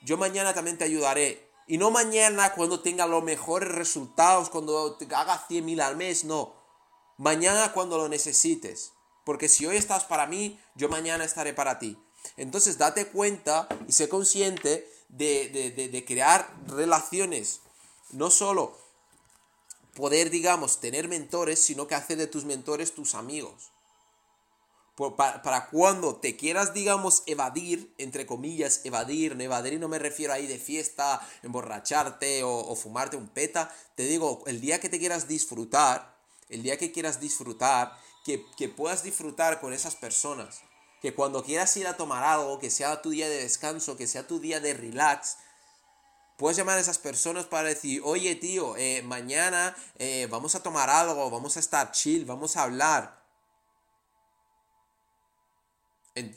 yo 0.03 0.17
mañana 0.17 0.55
también 0.55 0.79
te 0.79 0.85
ayudaré. 0.85 1.51
Y 1.67 1.79
no 1.79 1.91
mañana 1.91 2.55
cuando 2.55 2.81
tenga 2.81 3.07
los 3.07 3.23
mejores 3.23 3.69
resultados, 3.69 4.51
cuando 4.51 4.99
haga 5.15 5.47
100.000 5.49 5.81
al 5.81 5.97
mes, 5.97 6.25
no. 6.25 6.55
Mañana 7.17 7.73
cuando 7.73 7.99
lo 7.99 8.09
necesites. 8.09 8.93
Porque 9.25 9.49
si 9.49 9.67
hoy 9.67 9.77
estás 9.77 10.05
para 10.05 10.27
mí, 10.27 10.59
yo 10.75 10.89
mañana 10.89 11.25
estaré 11.25 11.53
para 11.53 11.79
ti. 11.79 11.99
Entonces 12.37 12.79
date 12.79 13.07
cuenta 13.07 13.69
y 13.87 13.93
sé 13.93 14.09
consciente 14.09 14.91
de, 15.09 15.49
de 15.93 16.05
crear 16.05 16.53
relaciones. 16.67 17.61
No 18.11 18.31
solo 18.31 18.79
poder, 19.95 20.31
digamos, 20.31 20.81
tener 20.81 21.09
mentores, 21.09 21.63
sino 21.63 21.87
que 21.87 21.95
hacer 21.95 22.17
de 22.17 22.27
tus 22.27 22.45
mentores 22.45 22.95
tus 22.95 23.15
amigos 23.15 23.71
para, 24.97 25.69
cuando 25.71 26.17
te 26.17 26.37
quieras, 26.37 26.75
digamos, 26.75 27.23
evadir, 27.27 27.95
entre 27.99 28.27
comillas, 28.27 28.83
evadir, 28.85 29.41
evadir, 29.41 29.75
y 29.75 29.79
no 29.79 29.89
me 29.89 29.99
refiero 29.99 30.33
ahí 30.33 30.47
de 30.47 30.59
fiesta, 30.59 31.27
emborracharte 31.43 32.43
o, 32.45 32.75
fumarte 32.77 33.17
un 33.17 33.29
peta, 33.29 33.75
te 33.95 34.03
digo, 34.05 34.43
el 34.47 34.61
día 34.61 34.81
que 34.81 34.89
te 34.89 34.99
quieras 34.99 35.27
disfrutar, 35.29 36.19
el 36.49 36.63
día 36.63 36.77
que 36.77 36.93
quieras 36.93 37.21
disfrutar, 37.21 37.97
que, 38.25 38.45
que 38.57 38.69
puedas 38.69 39.03
disfrutar 39.03 39.61
con 39.61 39.73
esas 39.73 39.97
personas, 39.97 40.61
que 41.01 41.15
cuando 41.15 41.43
quieras 41.43 41.75
ir 41.77 41.87
a 41.87 41.97
tomar 41.97 42.23
algo, 42.23 42.59
que 42.59 42.71
sea 42.71 43.01
tu 43.01 43.11
día 43.11 43.29
de 43.29 43.43
descanso, 43.43 43.97
que 43.97 44.07
sea 44.07 44.27
tu 44.27 44.39
día 44.39 44.61
de 44.61 44.75
relax, 44.75 45.39
puedes 46.41 46.57
llamar 46.57 46.79
a 46.79 46.81
esas 46.81 46.99
personas 46.99 47.45
para 47.45 47.69
decir, 47.69 48.01
oye 48.05 48.35
tío, 48.35 48.75
eh, 48.77 49.03
mañana 49.03 49.77
eh, 49.99 50.27
vamos 50.31 50.55
a 50.55 50.63
tomar 50.63 50.89
algo, 50.89 51.31
vamos 51.31 51.57
a 51.57 51.61
estar 51.61 51.93
chill, 51.93 52.25
vamos 52.25 52.57
a 52.57 52.63
hablar. 52.63 53.20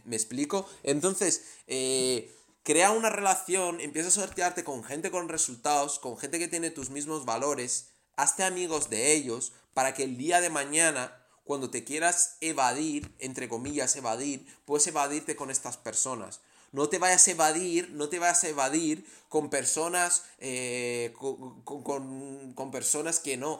¿Me 0.05 0.15
explico? 0.15 0.69
Entonces, 0.83 1.43
eh, 1.67 2.33
crea 2.63 2.91
una 2.91 3.09
relación, 3.09 3.81
empieza 3.81 4.09
a 4.09 4.11
sortearte 4.11 4.63
con 4.63 4.83
gente 4.83 5.11
con 5.11 5.29
resultados, 5.29 5.99
con 5.99 6.17
gente 6.17 6.39
que 6.39 6.47
tiene 6.47 6.69
tus 6.69 6.89
mismos 6.89 7.25
valores, 7.25 7.89
hazte 8.15 8.43
amigos 8.43 8.89
de 8.89 9.13
ellos 9.13 9.53
para 9.73 9.93
que 9.93 10.03
el 10.03 10.17
día 10.17 10.41
de 10.41 10.49
mañana, 10.49 11.19
cuando 11.43 11.69
te 11.69 11.83
quieras 11.83 12.37
evadir, 12.41 13.13
entre 13.19 13.49
comillas, 13.49 13.95
evadir, 13.95 14.45
puedes 14.65 14.87
evadirte 14.87 15.35
con 15.35 15.51
estas 15.51 15.77
personas. 15.77 16.39
No 16.71 16.89
te 16.89 16.97
vayas 16.97 17.27
a 17.27 17.31
evadir, 17.31 17.91
no 17.91 18.09
te 18.09 18.19
vayas 18.19 18.43
a 18.43 18.49
evadir 18.49 19.05
con 19.29 19.49
personas, 19.49 20.23
eh, 20.39 21.13
con, 21.15 22.71
personas 22.71 23.19
que 23.19 23.37
no, 23.37 23.59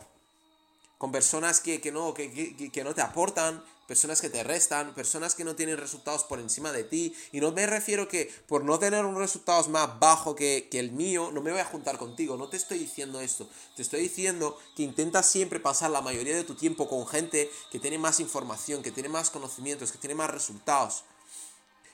con 0.98 1.12
personas 1.12 1.60
que, 1.60 1.80
no, 1.92 2.14
que, 2.14 2.72
que, 2.72 2.84
no 2.84 2.96
te 2.96 3.02
aportan, 3.02 3.64
personas 3.88 4.22
que 4.22 4.30
te 4.30 4.44
restan, 4.44 4.94
personas 4.94 5.36
que 5.36 5.44
no 5.44 5.56
tienen 5.56 5.78
resultados 5.78 6.24
por 6.24 6.40
encima 6.40 6.72
de 6.72 6.84
ti. 6.84 7.16
Y 7.32 7.42
no 7.42 7.52
me 7.52 7.66
refiero 7.66 8.08
que 8.08 8.34
por 8.48 8.64
no 8.64 8.80
tener 8.80 9.06
un 9.06 9.18
resultado 9.18 9.68
más 9.70 10.00
bajo 10.00 10.36
que, 10.36 10.70
el 10.72 10.92
mío, 10.92 11.32
no 11.32 11.42
me 11.42 11.52
voy 11.52 11.60
a 11.60 11.66
juntar 11.66 11.98
contigo. 11.98 12.38
No 12.38 12.50
te 12.50 12.58
estoy 12.58 12.80
diciendo 12.80 13.22
esto. 13.22 13.48
Te 13.76 13.82
estoy 13.82 14.02
diciendo 14.02 14.58
que 14.76 14.84
intentas 14.84 15.30
siempre 15.30 15.60
pasar 15.60 15.92
la 15.92 16.02
mayoría 16.02 16.36
de 16.36 16.44
tu 16.44 16.56
tiempo 16.56 16.88
con 16.88 17.06
gente 17.08 17.52
que 17.72 17.80
tiene 17.80 17.98
más 17.98 18.20
información, 18.20 18.82
que 18.82 18.92
tiene 18.92 19.10
más 19.10 19.30
conocimientos, 19.30 19.92
que 19.92 19.98
tiene 19.98 20.16
más 20.16 20.30
resultados. 20.30 21.04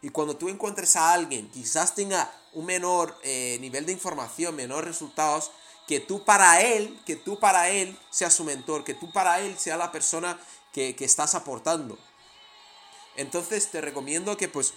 Y 0.01 0.09
cuando 0.09 0.37
tú 0.37 0.47
encuentres 0.47 0.95
a 0.95 1.13
alguien, 1.13 1.49
quizás 1.51 1.93
tenga 1.93 2.31
un 2.53 2.65
menor 2.65 3.17
eh, 3.23 3.57
nivel 3.59 3.85
de 3.85 3.91
información, 3.91 4.55
menor 4.55 4.85
resultados, 4.85 5.51
que 5.89 5.99
tú 5.99 6.23
para 6.23 6.61
él, 6.61 6.99
que 7.03 7.15
tú 7.15 7.39
para 7.39 7.69
él 7.69 7.97
seas 8.11 8.33
su 8.35 8.43
mentor, 8.43 8.83
que 8.83 8.93
tú 8.93 9.11
para 9.11 9.39
él 9.41 9.57
sea 9.57 9.75
la 9.75 9.91
persona 9.91 10.39
que, 10.73 10.95
estás 10.99 11.35
aportando. 11.35 11.97
Entonces 13.15 13.69
te 13.71 13.81
recomiendo 13.81 14.37
que 14.37 14.47
pues 14.47 14.73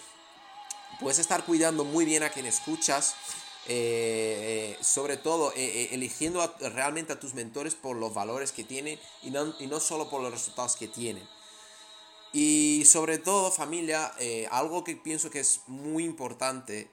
puedes 1.00 1.18
estar 1.18 1.44
cuidando 1.44 1.84
muy 1.84 2.04
bien 2.04 2.22
a 2.22 2.30
quien 2.30 2.46
escuchas, 2.46 3.14
eh, 3.68 4.76
eh, 4.78 4.84
sobre 4.84 5.16
todo 5.16 5.52
eh, 5.54 5.88
eligiendo 5.92 6.44
realmente 6.60 7.12
a 7.12 7.20
tus 7.20 7.34
mentores 7.34 7.74
por 7.74 7.96
los 7.96 8.12
valores 8.12 8.50
que 8.50 8.64
tienen 8.64 8.98
y 9.22 9.30
no, 9.30 9.54
y 9.60 9.66
no 9.68 9.78
solo 9.78 10.10
por 10.10 10.20
los 10.22 10.32
resultados 10.32 10.76
que 10.76 10.88
tienen. 10.88 11.26
Y 12.32 12.84
sobre 12.86 13.18
todo 13.18 13.52
familia, 13.52 14.14
algo 14.50 14.84
que 14.84 14.96
pienso 14.96 15.28
que 15.28 15.40
es 15.40 15.60
muy 15.66 16.04
importante 16.04 16.90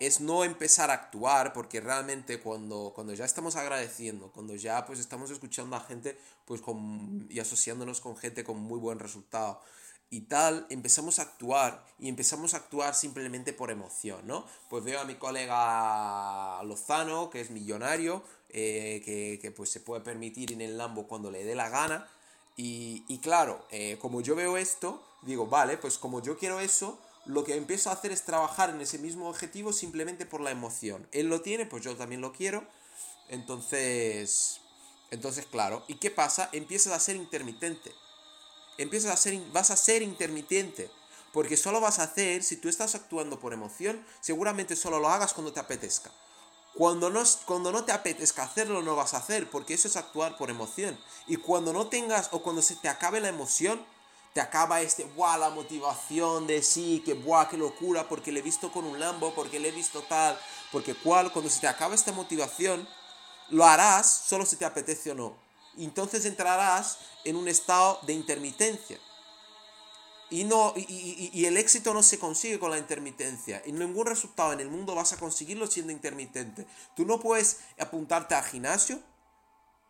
es 0.00 0.20
no 0.20 0.44
empezar 0.44 0.90
a 0.90 0.94
actuar 0.94 1.52
porque 1.52 1.80
realmente 1.80 2.40
cuando, 2.40 2.92
cuando 2.94 3.12
ya 3.12 3.26
estamos 3.26 3.54
agradeciendo, 3.54 4.32
cuando 4.32 4.56
ya 4.56 4.86
pues 4.86 4.98
estamos 4.98 5.30
escuchando 5.30 5.76
a 5.76 5.80
gente 5.80 6.18
pues 6.46 6.62
con, 6.62 7.26
y 7.30 7.38
asociándonos 7.38 8.00
con 8.00 8.16
gente 8.16 8.42
con 8.42 8.58
muy 8.58 8.78
buen 8.78 8.98
resultado 8.98 9.60
y 10.08 10.22
tal, 10.22 10.66
empezamos 10.70 11.18
a 11.18 11.22
actuar 11.22 11.84
y 11.98 12.08
empezamos 12.08 12.54
a 12.54 12.56
actuar 12.56 12.94
simplemente 12.94 13.52
por 13.52 13.70
emoción, 13.70 14.26
¿no? 14.26 14.44
Pues 14.68 14.82
veo 14.82 15.00
a 15.00 15.04
mi 15.04 15.14
colega 15.14 16.60
Lozano, 16.64 17.30
que 17.30 17.42
es 17.42 17.50
millonario, 17.50 18.24
eh, 18.48 19.02
que, 19.04 19.50
pues 19.52 19.70
se 19.70 19.80
puede 19.80 20.00
permitir 20.00 20.52
en 20.52 20.62
el 20.62 20.78
Lambo 20.78 21.06
cuando 21.06 21.30
le 21.30 21.44
dé 21.44 21.54
la 21.54 21.68
gana 21.68 22.08
y, 22.56 23.04
y 23.06 23.18
claro, 23.18 23.66
eh, 23.70 23.98
como 24.00 24.22
yo 24.22 24.34
veo 24.34 24.56
esto, 24.56 25.02
digo, 25.22 25.46
vale, 25.46 25.76
pues 25.76 25.98
como 25.98 26.22
yo 26.22 26.38
quiero 26.38 26.58
eso, 26.58 26.98
lo 27.30 27.44
que 27.44 27.56
empiezo 27.56 27.90
a 27.90 27.92
hacer 27.92 28.12
es 28.12 28.24
trabajar 28.24 28.70
en 28.70 28.80
ese 28.80 28.98
mismo 28.98 29.28
objetivo 29.28 29.72
simplemente 29.72 30.26
por 30.26 30.40
la 30.40 30.50
emoción. 30.50 31.06
Él 31.12 31.28
lo 31.28 31.40
tiene, 31.40 31.64
pues 31.64 31.84
yo 31.84 31.96
también 31.96 32.20
lo 32.20 32.32
quiero. 32.32 32.64
Entonces, 33.28 34.60
entonces 35.10 35.46
claro, 35.46 35.84
¿y 35.86 35.94
qué 35.94 36.10
pasa? 36.10 36.48
Empiezas 36.52 36.92
a 36.92 37.00
ser 37.00 37.16
intermitente. 37.16 37.92
Empiezas 38.78 39.12
a 39.12 39.16
ser, 39.16 39.40
vas 39.52 39.70
a 39.70 39.76
ser 39.76 40.02
intermitente. 40.02 40.90
Porque 41.32 41.56
solo 41.56 41.80
vas 41.80 42.00
a 42.00 42.04
hacer, 42.04 42.42
si 42.42 42.56
tú 42.56 42.68
estás 42.68 42.96
actuando 42.96 43.38
por 43.38 43.52
emoción, 43.52 44.04
seguramente 44.20 44.74
solo 44.74 44.98
lo 44.98 45.08
hagas 45.08 45.32
cuando 45.32 45.52
te 45.52 45.60
apetezca. 45.60 46.10
Cuando 46.74 47.10
no, 47.10 47.22
cuando 47.46 47.70
no 47.70 47.84
te 47.84 47.92
apetezca 47.92 48.42
hacerlo, 48.42 48.82
no 48.82 48.96
vas 48.96 49.14
a 49.14 49.18
hacer, 49.18 49.48
porque 49.48 49.74
eso 49.74 49.86
es 49.86 49.96
actuar 49.96 50.36
por 50.36 50.50
emoción. 50.50 50.98
Y 51.28 51.36
cuando 51.36 51.72
no 51.72 51.86
tengas, 51.86 52.30
o 52.32 52.42
cuando 52.42 52.62
se 52.62 52.74
te 52.76 52.88
acabe 52.88 53.20
la 53.20 53.28
emoción, 53.28 53.80
te 54.32 54.40
acaba 54.40 54.80
este, 54.80 55.04
buah, 55.04 55.38
la 55.38 55.50
motivación 55.50 56.46
de 56.46 56.62
sí, 56.62 57.02
que 57.04 57.14
buah, 57.14 57.48
qué 57.48 57.56
locura, 57.56 58.08
porque 58.08 58.30
le 58.30 58.40
he 58.40 58.42
visto 58.42 58.70
con 58.70 58.84
un 58.84 59.00
Lambo, 59.00 59.34
porque 59.34 59.58
le 59.58 59.68
he 59.68 59.72
visto 59.72 60.02
tal, 60.02 60.38
porque 60.70 60.94
cual, 60.94 61.32
cuando 61.32 61.50
se 61.50 61.60
te 61.60 61.66
acaba 61.66 61.94
esta 61.94 62.12
motivación, 62.12 62.88
lo 63.48 63.64
harás 63.64 64.06
solo 64.08 64.46
si 64.46 64.56
te 64.56 64.64
apetece 64.64 65.10
o 65.10 65.14
no. 65.14 65.34
entonces 65.76 66.24
entrarás 66.24 66.98
en 67.24 67.36
un 67.36 67.48
estado 67.48 67.98
de 68.02 68.12
intermitencia. 68.12 68.98
Y, 70.32 70.44
no, 70.44 70.72
y, 70.76 71.44
el 71.44 71.56
éxito 71.56 71.92
no 71.92 72.04
se 72.04 72.20
consigue 72.20 72.60
con 72.60 72.70
la 72.70 72.78
intermitencia. 72.78 73.62
Y 73.66 73.72
ningún 73.72 74.06
resultado 74.06 74.52
en 74.52 74.60
el 74.60 74.68
mundo 74.68 74.94
vas 74.94 75.12
a 75.12 75.16
conseguirlo 75.16 75.66
siendo 75.66 75.90
intermitente. 75.90 76.68
Tú 76.94 77.04
no 77.04 77.18
puedes 77.18 77.58
apuntarte 77.80 78.36
al 78.36 78.44
gimnasio 78.44 79.00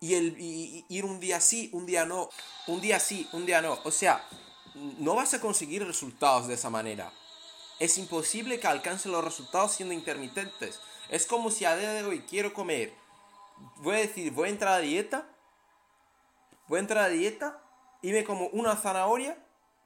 y, 0.01 0.15
el, 0.15 0.35
ir 0.89 1.05
un 1.05 1.21
día 1.21 1.41
sí, 1.41 1.71
un 1.73 1.87
día 1.87 2.07
no, 2.07 2.31
un 2.67 2.81
día 2.81 2.99
sí, 2.99 3.29
un 3.33 3.47
día 3.47 3.61
no. 3.61 3.79
O 3.85 3.91
sea, 3.91 4.27
no 4.75 5.15
vas 5.15 5.35
a 5.35 5.41
conseguir 5.41 5.87
resultados 5.87 6.49
de 6.49 6.55
esa 6.55 6.71
manera. 6.71 7.13
Es 7.79 7.99
imposible 7.99 8.59
que 8.59 8.67
alcances 8.67 9.13
los 9.13 9.25
resultados 9.25 9.73
siendo 9.73 9.95
intermitentes. 9.95 10.81
Es 11.11 11.27
como 11.27 11.51
si 11.51 11.65
a 11.65 11.77
día 11.77 11.93
de 11.93 12.05
hoy 12.05 12.21
quiero 12.21 12.53
comer, 12.53 12.95
voy 13.77 13.97
a 13.97 14.01
decir, 14.01 14.33
voy 14.33 14.49
a 14.49 14.53
entrar 14.53 14.75
a 14.75 14.79
dieta, 14.79 15.29
voy 16.67 16.79
a 16.79 16.81
entrar 16.81 17.05
a 17.05 17.09
dieta 17.09 17.63
y 18.03 18.13
me 18.13 18.25
como 18.25 18.47
una 18.49 18.77
zanahoria, 18.77 19.37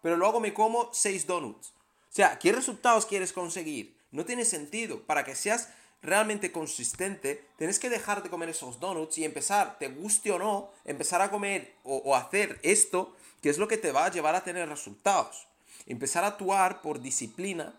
pero 0.03 0.16
luego 0.16 0.38
me 0.38 0.55
como 0.55 0.90
seis 0.92 1.27
donuts. 1.27 1.68
O 1.68 2.16
sea, 2.16 2.38
¿qué 2.38 2.53
resultados 2.53 3.07
quieres 3.07 3.33
conseguir? 3.33 3.96
No 4.12 4.24
tiene 4.24 4.44
sentido. 4.44 5.03
Para 5.03 5.24
que 5.24 5.35
seas 5.35 5.70
realmente 6.04 6.52
consistente, 6.52 7.46
tienes 7.56 7.78
que 7.78 7.88
dejar 7.88 8.22
de 8.22 8.30
comer 8.30 8.50
esos 8.50 8.78
donuts 8.78 9.18
y 9.18 9.24
empezar, 9.24 9.78
te 9.78 9.88
guste 9.88 10.30
o 10.30 10.38
no, 10.38 10.70
empezar 10.84 11.22
a 11.22 11.30
comer 11.30 11.74
o, 11.82 12.14
hacer 12.14 12.60
esto, 12.62 13.16
que 13.42 13.48
es 13.48 13.58
lo 13.58 13.68
que 13.68 13.78
te 13.78 13.90
va 13.90 14.06
a 14.06 14.10
llevar 14.10 14.34
a 14.34 14.44
tener 14.44 14.68
resultados. 14.68 15.48
Empezar 15.86 16.24
a 16.24 16.28
actuar 16.28 16.82
por 16.82 17.00
disciplina, 17.00 17.74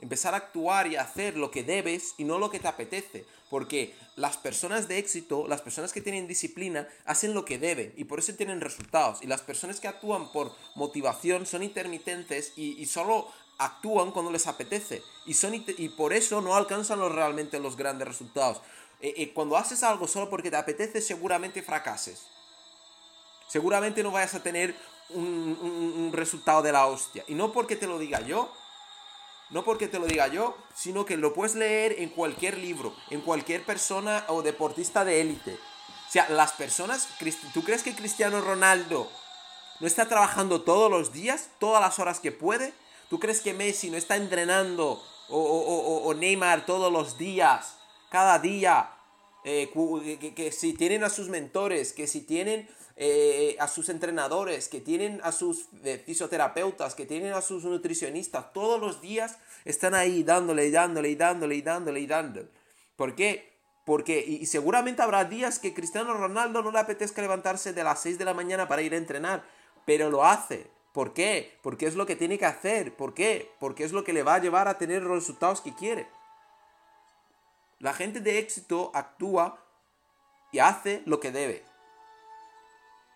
empezar 0.00 0.34
a 0.34 0.38
actuar 0.38 0.88
y 0.88 0.96
hacer 0.96 1.36
lo 1.36 1.50
que 1.50 1.62
debes 1.62 2.14
y 2.18 2.24
no 2.24 2.38
lo 2.38 2.50
que 2.50 2.60
te 2.60 2.68
apetece. 2.68 3.24
Porque 3.48 3.94
las 4.14 4.36
personas 4.36 4.86
de 4.86 4.98
éxito, 4.98 5.48
las 5.48 5.62
personas 5.62 5.92
que 5.92 6.00
tienen 6.00 6.28
disciplina, 6.28 6.88
hacen 7.04 7.34
lo 7.34 7.44
que 7.44 7.58
deben 7.58 7.92
y 7.96 8.04
por 8.04 8.20
eso 8.20 8.34
tienen 8.34 8.60
resultados. 8.60 9.22
Y 9.22 9.26
las 9.26 9.40
personas 9.40 9.80
que 9.80 9.88
actúan 9.88 10.30
por 10.30 10.54
motivación 10.76 11.46
son 11.46 11.62
intermitentes 11.64 12.52
y 12.56 12.84
solo 12.86 13.28
actúan 13.60 14.10
cuando 14.10 14.32
les 14.32 14.46
apetece 14.46 15.02
y, 15.26 15.34
son, 15.34 15.54
y 15.54 15.88
por 15.90 16.12
eso 16.12 16.40
no 16.40 16.56
alcanzan 16.56 16.98
los, 16.98 17.12
realmente 17.12 17.60
los 17.60 17.76
grandes 17.76 18.08
resultados. 18.08 18.60
Eh, 19.00 19.14
eh, 19.16 19.32
cuando 19.32 19.56
haces 19.56 19.82
algo 19.82 20.06
solo 20.06 20.28
porque 20.28 20.50
te 20.50 20.56
apetece, 20.56 21.00
seguramente 21.00 21.62
fracases. 21.62 22.22
Seguramente 23.48 24.02
no 24.02 24.10
vayas 24.10 24.34
a 24.34 24.42
tener 24.42 24.74
un, 25.10 26.10
resultado 26.12 26.62
de 26.62 26.72
la 26.72 26.86
hostia. 26.86 27.24
Y 27.28 27.34
no 27.34 27.52
porque 27.52 27.76
te 27.76 27.86
lo 27.86 27.98
diga 27.98 28.20
yo, 28.20 28.52
no 29.50 29.64
porque 29.64 29.88
te 29.88 29.98
lo 29.98 30.06
diga 30.06 30.28
yo, 30.28 30.56
sino 30.74 31.04
que 31.04 31.16
lo 31.16 31.34
puedes 31.34 31.54
leer 31.54 31.96
en 31.98 32.10
cualquier 32.10 32.58
libro, 32.58 32.94
en 33.10 33.20
cualquier 33.20 33.64
persona 33.64 34.24
o 34.28 34.42
deportista 34.42 35.04
de 35.04 35.20
élite. 35.20 35.54
O 35.54 36.12
sea, 36.12 36.28
las 36.28 36.52
personas, 36.52 37.08
¿tú 37.52 37.62
crees 37.62 37.82
que 37.82 37.94
Cristiano 37.94 38.40
Ronaldo 38.40 39.10
no 39.80 39.86
está 39.86 40.08
trabajando 40.08 40.62
todos 40.62 40.90
los 40.90 41.12
días, 41.12 41.50
todas 41.58 41.80
las 41.80 41.98
horas 41.98 42.20
que 42.20 42.32
puede? 42.32 42.72
¿Tú 43.10 43.18
crees 43.18 43.40
que 43.40 43.52
Messi 43.52 43.90
no 43.90 43.96
está 43.96 44.14
entrenando 44.14 45.02
o, 45.28 46.14
Neymar 46.14 46.64
todos 46.64 46.92
los 46.92 47.18
días 47.18 47.76
cada 48.08 48.38
día, 48.38 48.88
eh, 49.44 49.68
que, 50.36 50.52
si 50.52 50.74
tienen 50.74 51.02
a 51.02 51.10
sus 51.10 51.28
mentores, 51.28 51.92
que 51.92 52.06
si 52.06 52.20
tienen 52.20 52.68
eh, 52.94 53.56
a 53.58 53.66
sus 53.66 53.88
entrenadores, 53.88 54.68
que 54.68 54.80
tienen 54.80 55.20
a 55.24 55.32
sus 55.32 55.66
eh, 55.82 56.00
fisioterapeutas, 56.06 56.94
que 56.94 57.04
tienen 57.04 57.32
a 57.32 57.42
sus 57.42 57.64
nutricionistas, 57.64 58.52
todos 58.52 58.80
los 58.80 59.00
días 59.00 59.38
están 59.64 59.94
ahí 59.96 60.22
dándole 60.22 60.66
y 60.66 60.70
dándole 60.70 61.08
y 61.08 61.16
dándole 61.16 61.56
y 61.56 61.62
dándole 61.62 62.00
y 62.00 62.06
dándole. 62.06 62.48
¿Por 62.94 63.16
qué? 63.16 63.58
Porque, 63.84 64.24
y, 64.24 64.36
y 64.36 64.46
seguramente 64.46 65.02
habrá 65.02 65.24
días 65.24 65.58
que 65.58 65.74
Cristiano 65.74 66.14
Ronaldo 66.14 66.62
no 66.62 66.70
le 66.70 66.78
apetezca 66.78 67.22
levantarse 67.22 67.72
de 67.72 67.82
las 67.82 68.00
6 68.02 68.18
de 68.18 68.24
la 68.24 68.34
mañana 68.34 68.68
para 68.68 68.82
ir 68.82 68.94
a 68.94 68.98
entrenar, 68.98 69.42
pero 69.84 70.10
lo 70.10 70.24
hace. 70.24 70.70
¿Por 70.92 71.12
qué? 71.14 71.58
Porque 71.62 71.86
es 71.86 71.94
lo 71.94 72.06
que 72.06 72.16
tiene 72.16 72.38
que 72.38 72.46
hacer. 72.46 72.96
¿Por 72.96 73.14
qué? 73.14 73.52
Porque 73.60 73.84
es 73.84 73.92
lo 73.92 74.04
que 74.04 74.12
le 74.12 74.22
va 74.22 74.34
a 74.34 74.40
llevar 74.40 74.68
a 74.68 74.78
tener 74.78 75.02
los 75.02 75.18
resultados 75.18 75.60
que 75.60 75.74
quiere. 75.74 76.08
La 77.78 77.94
gente 77.94 78.20
de 78.20 78.38
éxito 78.38 78.90
actúa 78.92 79.58
y 80.52 80.58
hace 80.58 81.02
lo 81.06 81.20
que 81.20 81.30
debe. 81.30 81.64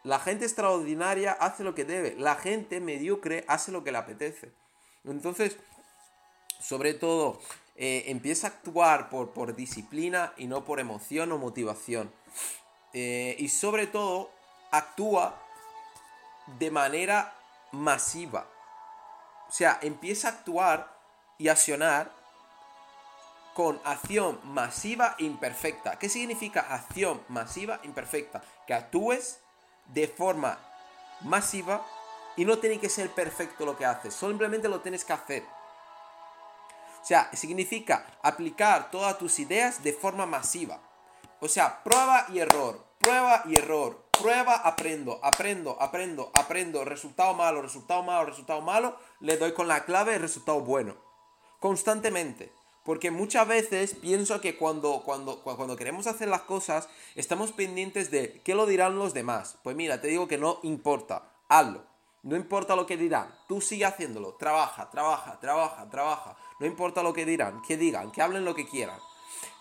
La 0.04 0.20
gente 0.20 0.44
extraordinaria 0.44 1.32
hace 1.32 1.64
lo 1.64 1.74
que 1.74 1.84
debe. 1.84 2.14
La 2.16 2.36
gente 2.36 2.80
mediocre 2.80 3.44
hace 3.48 3.72
lo 3.72 3.82
que 3.82 3.90
le 3.90 3.98
apetece. 3.98 4.52
Entonces, 5.04 5.56
sobre 6.60 6.94
todo, 6.94 7.40
eh, 7.76 8.04
empieza 8.06 8.46
a 8.46 8.50
actuar 8.50 9.08
por, 9.08 9.30
por 9.30 9.56
disciplina 9.56 10.32
y 10.36 10.46
no 10.46 10.64
por 10.64 10.78
emoción 10.78 11.32
o 11.32 11.38
motivación. 11.38 12.12
Eh, 12.92 13.34
y 13.38 13.48
sobre 13.48 13.86
todo, 13.86 14.30
actúa 14.70 15.40
de 16.58 16.70
manera 16.70 17.34
masiva. 17.74 18.46
O 19.48 19.52
sea, 19.52 19.78
empieza 19.82 20.28
a 20.28 20.30
actuar 20.32 20.96
y 21.38 21.48
accionar 21.48 22.10
con 23.54 23.80
acción 23.84 24.40
masiva 24.44 25.14
e 25.18 25.24
imperfecta. 25.24 25.98
¿Qué 25.98 26.08
significa 26.08 26.60
acción 26.60 27.22
masiva 27.28 27.80
e 27.82 27.86
imperfecta? 27.86 28.42
Que 28.66 28.74
actúes 28.74 29.40
de 29.86 30.08
forma 30.08 30.58
masiva 31.20 31.84
y 32.36 32.44
no 32.44 32.58
tiene 32.58 32.80
que 32.80 32.88
ser 32.88 33.10
perfecto 33.10 33.64
lo 33.64 33.76
que 33.76 33.84
haces, 33.84 34.14
simplemente 34.14 34.68
lo 34.68 34.80
tienes 34.80 35.04
que 35.04 35.12
hacer. 35.12 35.44
O 37.00 37.06
sea, 37.06 37.30
significa 37.34 38.06
aplicar 38.22 38.90
todas 38.90 39.18
tus 39.18 39.38
ideas 39.38 39.82
de 39.82 39.92
forma 39.92 40.26
masiva. 40.26 40.80
O 41.40 41.48
sea, 41.48 41.82
prueba 41.84 42.26
y 42.30 42.38
error, 42.38 42.82
prueba 42.98 43.42
y 43.46 43.56
error, 43.56 44.03
prueba, 44.20 44.54
aprendo, 44.56 45.18
aprendo, 45.22 45.76
aprendo, 45.80 46.30
aprendo, 46.34 46.84
resultado 46.84 47.34
malo, 47.34 47.62
resultado 47.62 48.02
malo, 48.02 48.26
resultado 48.26 48.60
malo, 48.60 48.96
le 49.20 49.36
doy 49.36 49.52
con 49.52 49.68
la 49.68 49.84
clave, 49.84 50.18
resultado 50.18 50.60
bueno. 50.60 50.94
Constantemente. 51.60 52.52
Porque 52.84 53.10
muchas 53.10 53.48
veces 53.48 53.94
pienso 53.94 54.40
que 54.42 54.58
cuando, 54.58 55.02
cuando, 55.04 55.42
cu- 55.42 55.56
cuando 55.56 55.76
queremos 55.76 56.06
hacer 56.06 56.28
las 56.28 56.42
cosas, 56.42 56.88
estamos 57.14 57.52
pendientes 57.52 58.10
de 58.10 58.42
qué 58.42 58.54
lo 58.54 58.66
dirán 58.66 58.98
los 58.98 59.14
demás. 59.14 59.56
Pues 59.62 59.74
mira, 59.74 60.02
te 60.02 60.08
digo 60.08 60.28
que 60.28 60.36
no 60.36 60.58
importa, 60.62 61.30
hazlo. 61.48 61.82
No 62.22 62.36
importa 62.36 62.76
lo 62.76 62.86
que 62.86 62.96
dirán, 62.98 63.34
tú 63.48 63.60
sigue 63.60 63.84
haciéndolo, 63.84 64.34
trabaja, 64.34 64.90
trabaja, 64.90 65.38
trabaja, 65.40 65.88
trabaja. 65.90 66.36
No 66.58 66.66
importa 66.66 67.02
lo 67.02 67.12
que 67.12 67.24
dirán, 67.26 67.60
que 67.62 67.76
digan, 67.76 68.10
que 68.10 68.22
hablen 68.22 68.44
lo 68.46 68.54
que 68.54 68.66
quieran. 68.68 68.98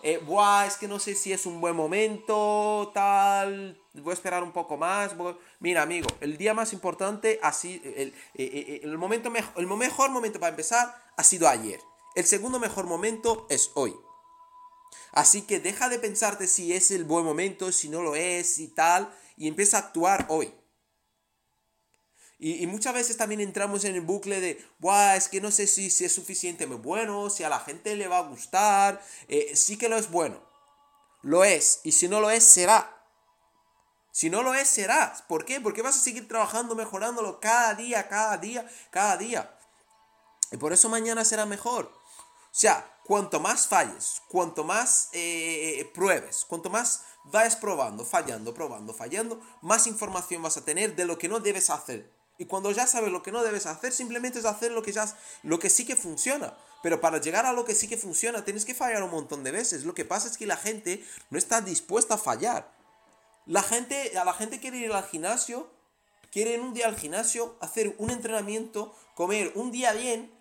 Eh, 0.02 0.18
buah, 0.18 0.66
es 0.66 0.76
que 0.76 0.86
no 0.86 0.98
sé 0.98 1.14
si 1.14 1.32
es 1.32 1.46
un 1.46 1.60
buen 1.60 1.74
momento, 1.74 2.90
tal, 2.92 3.80
voy 3.94 4.10
a 4.10 4.14
esperar 4.14 4.42
un 4.42 4.52
poco 4.52 4.76
más. 4.76 5.14
Mira, 5.60 5.82
amigo, 5.82 6.08
el 6.20 6.36
día 6.36 6.52
más 6.52 6.72
importante, 6.72 7.38
así, 7.42 7.80
el, 7.84 8.08
eh, 8.08 8.14
eh, 8.34 8.80
el 8.82 8.98
momento 8.98 9.32
el 9.56 9.66
mejor 9.66 10.10
momento 10.10 10.38
para 10.38 10.50
empezar 10.50 10.94
ha 11.16 11.24
sido 11.24 11.48
ayer. 11.48 11.80
El 12.14 12.26
segundo 12.26 12.58
mejor 12.58 12.84
momento 12.86 13.46
es 13.48 13.70
hoy. 13.74 13.94
Así 15.12 15.42
que 15.42 15.60
deja 15.60 15.88
de 15.88 15.98
pensarte 15.98 16.48
si 16.48 16.72
es 16.72 16.90
el 16.90 17.04
buen 17.04 17.24
momento, 17.24 17.72
si 17.72 17.88
no 17.88 18.02
lo 18.02 18.14
es 18.14 18.58
y 18.58 18.68
tal, 18.68 19.12
y 19.36 19.48
empieza 19.48 19.78
a 19.78 19.80
actuar 19.80 20.26
hoy. 20.28 20.52
Y, 22.38 22.62
y 22.62 22.66
muchas 22.66 22.94
veces 22.94 23.16
también 23.16 23.40
entramos 23.40 23.84
en 23.84 23.94
el 23.94 24.00
bucle 24.00 24.40
de, 24.40 24.64
Buah, 24.78 25.16
es 25.16 25.28
que 25.28 25.40
no 25.40 25.50
sé 25.50 25.66
si, 25.66 25.90
si 25.90 26.04
es 26.04 26.12
suficientemente 26.12 26.82
bueno, 26.82 27.30
si 27.30 27.44
a 27.44 27.48
la 27.48 27.60
gente 27.60 27.96
le 27.96 28.08
va 28.08 28.18
a 28.18 28.28
gustar. 28.28 29.02
Eh, 29.28 29.54
sí 29.56 29.76
que 29.76 29.88
lo 29.88 29.96
es 29.96 30.10
bueno. 30.10 30.40
Lo 31.22 31.44
es. 31.44 31.80
Y 31.84 31.92
si 31.92 32.08
no 32.08 32.20
lo 32.20 32.30
es, 32.30 32.44
será. 32.44 32.90
Si 34.12 34.30
no 34.30 34.42
lo 34.42 34.54
es, 34.54 34.68
será. 34.68 35.16
¿Por 35.26 35.44
qué? 35.44 35.60
Porque 35.60 35.82
vas 35.82 35.96
a 35.96 36.00
seguir 36.00 36.28
trabajando, 36.28 36.74
mejorándolo 36.74 37.40
cada 37.40 37.74
día, 37.74 38.08
cada 38.08 38.36
día, 38.36 38.68
cada 38.90 39.16
día. 39.16 39.58
Y 40.52 40.56
por 40.56 40.72
eso 40.72 40.88
mañana 40.88 41.24
será 41.24 41.46
mejor. 41.46 41.86
O 41.86 42.56
sea, 42.56 42.98
cuanto 43.04 43.40
más 43.40 43.66
falles, 43.66 44.22
cuanto 44.28 44.62
más 44.62 45.08
eh, 45.12 45.90
pruebes, 45.94 46.44
cuanto 46.44 46.70
más 46.70 47.02
vayas 47.24 47.56
probando, 47.56 48.04
fallando, 48.04 48.54
probando, 48.54 48.94
fallando, 48.94 49.40
más 49.62 49.86
información 49.86 50.42
vas 50.42 50.56
a 50.56 50.64
tener 50.64 50.94
de 50.94 51.04
lo 51.04 51.18
que 51.18 51.28
no 51.28 51.40
debes 51.40 51.70
hacer. 51.70 52.14
Y 52.38 52.46
cuando 52.46 52.72
ya 52.72 52.86
sabes 52.86 53.12
lo 53.12 53.22
que 53.22 53.32
no 53.32 53.42
debes 53.42 53.66
hacer, 53.66 53.92
simplemente 53.92 54.40
es 54.40 54.44
hacer 54.44 54.72
lo 54.72 54.82
que, 54.82 54.92
ya, 54.92 55.06
lo 55.42 55.58
que 55.58 55.70
sí 55.70 55.84
que 55.84 55.96
funciona. 55.96 56.56
Pero 56.82 57.00
para 57.00 57.20
llegar 57.20 57.46
a 57.46 57.52
lo 57.52 57.64
que 57.64 57.74
sí 57.74 57.88
que 57.88 57.96
funciona, 57.96 58.44
tienes 58.44 58.64
que 58.64 58.74
fallar 58.74 59.02
un 59.02 59.10
montón 59.10 59.44
de 59.44 59.52
veces. 59.52 59.84
Lo 59.84 59.94
que 59.94 60.04
pasa 60.04 60.28
es 60.28 60.36
que 60.36 60.46
la 60.46 60.56
gente 60.56 61.04
no 61.30 61.38
está 61.38 61.60
dispuesta 61.60 62.14
a 62.14 62.18
fallar. 62.18 62.70
La 63.46 63.62
gente, 63.62 64.18
a 64.18 64.24
la 64.24 64.32
gente 64.32 64.58
quiere 64.60 64.78
ir 64.78 64.92
al 64.92 65.06
gimnasio, 65.06 65.70
quiere 66.32 66.54
ir 66.54 66.60
un 66.60 66.74
día 66.74 66.86
al 66.86 66.96
gimnasio, 66.96 67.56
hacer 67.60 67.94
un 67.98 68.10
entrenamiento, 68.10 68.94
comer 69.14 69.52
un 69.54 69.70
día 69.70 69.92
bien 69.92 70.34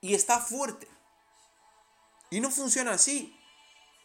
y 0.00 0.14
está 0.14 0.38
fuerte. 0.38 0.88
Y 2.30 2.40
no 2.40 2.50
funciona 2.50 2.92
así. 2.92 3.39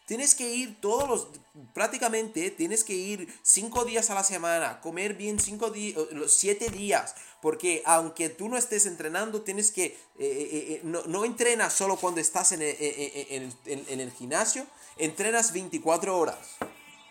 Tienes 0.05 0.35
que 0.35 0.53
ir 0.53 0.79
todos 0.81 1.09
los, 1.09 1.27
prácticamente, 1.73 2.51
tienes 2.51 2.83
que 2.83 2.93
ir 2.93 3.27
cinco 3.41 3.85
días 3.85 4.11
a 4.11 4.13
la 4.13 4.23
semana, 4.23 4.79
comer 4.79 5.15
bien 5.15 5.39
cinco 5.39 5.71
días, 5.71 5.99
los 6.11 6.31
siete 6.31 6.69
días, 6.69 7.15
porque 7.41 7.81
aunque 7.85 8.29
tú 8.29 8.47
no 8.47 8.55
estés 8.55 8.85
entrenando, 8.85 9.41
tienes 9.41 9.71
que, 9.71 9.85
eh, 9.85 9.95
eh, 10.19 10.65
eh, 10.69 10.81
no, 10.83 11.01
no 11.07 11.25
entrenas 11.25 11.73
solo 11.73 11.97
cuando 11.97 12.21
estás 12.21 12.51
en 12.51 12.61
el, 12.61 14.11
gimnasio, 14.11 14.67
entrenas 14.97 15.51
24 15.53 16.15
horas, 16.15 16.37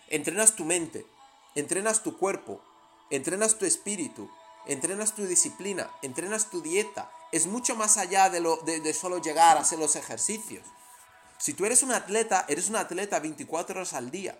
entrenas 0.08 0.54
tu 0.54 0.64
mente, 0.64 1.04
entrenas 1.56 2.04
tu 2.04 2.16
cuerpo, 2.16 2.60
entrenas 3.10 3.58
tu 3.58 3.64
espíritu, 3.64 4.30
entrenas 4.68 5.16
tu 5.16 5.26
disciplina, 5.26 5.90
entrenas 6.02 6.48
tu 6.48 6.62
dieta, 6.62 7.10
es 7.32 7.48
mucho 7.48 7.74
más 7.74 7.96
allá 7.96 8.30
de, 8.30 8.38
lo, 8.38 8.58
de 8.58 8.94
solo 8.94 9.20
llegar 9.20 9.56
a 9.56 9.62
hacer 9.62 9.80
los 9.80 9.96
ejercicios. 9.96 10.64
Si 11.44 11.52
tú 11.52 11.66
eres 11.66 11.82
un 11.82 11.92
atleta, 11.92 12.46
eres 12.48 12.70
un 12.70 12.76
atleta 12.76 13.20
24 13.20 13.76
horas 13.76 13.92
al 13.92 14.10
día. 14.10 14.34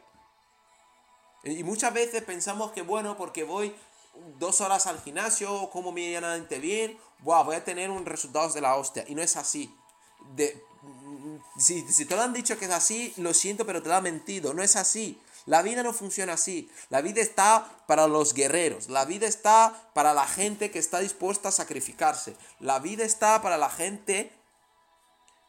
Y 1.43 1.63
muchas 1.63 1.93
veces 1.93 2.23
pensamos 2.23 2.73
que, 2.73 2.81
bueno, 2.81 3.19
porque 3.19 3.45
voy 3.45 3.75
dos 4.39 4.63
horas 4.63 4.87
al 4.87 5.03
gimnasio, 5.03 5.69
como 5.69 5.93
medianamente 5.93 6.59
bien, 6.59 6.99
buah, 7.19 7.43
voy 7.43 7.57
a 7.57 7.63
tener 7.63 7.91
un 7.91 8.07
resultado 8.07 8.49
de 8.55 8.63
la 8.63 8.77
hostia. 8.77 9.05
Y 9.07 9.15
no 9.15 9.21
es 9.21 9.37
así. 9.37 9.71
De, 10.35 10.65
si, 11.59 11.87
si 11.93 12.07
te 12.07 12.17
lo 12.17 12.23
han 12.23 12.33
dicho 12.33 12.59
que 12.59 12.65
es 12.65 12.71
así, 12.71 13.13
lo 13.19 13.35
siento, 13.35 13.67
pero 13.67 13.83
te 13.83 13.91
lo 13.91 13.97
han 13.97 14.03
mentido. 14.03 14.55
No 14.55 14.63
es 14.63 14.75
así. 14.75 15.21
La 15.45 15.61
vida 15.61 15.83
no 15.83 15.93
funciona 15.93 16.33
así. 16.33 16.71
La 16.89 17.03
vida 17.03 17.21
está 17.21 17.85
para 17.87 18.09
los 18.09 18.33
guerreros. 18.33 18.89
La 18.89 19.05
vida 19.05 19.27
está 19.27 19.91
para 19.93 20.15
la 20.15 20.27
gente 20.27 20.71
que 20.71 20.79
está 20.79 21.01
dispuesta 21.01 21.51
a 21.51 21.53
sacrificarse. 21.53 22.35
La 22.61 22.79
vida 22.79 23.05
está 23.05 23.43
para 23.43 23.59
la 23.59 23.69
gente 23.69 24.33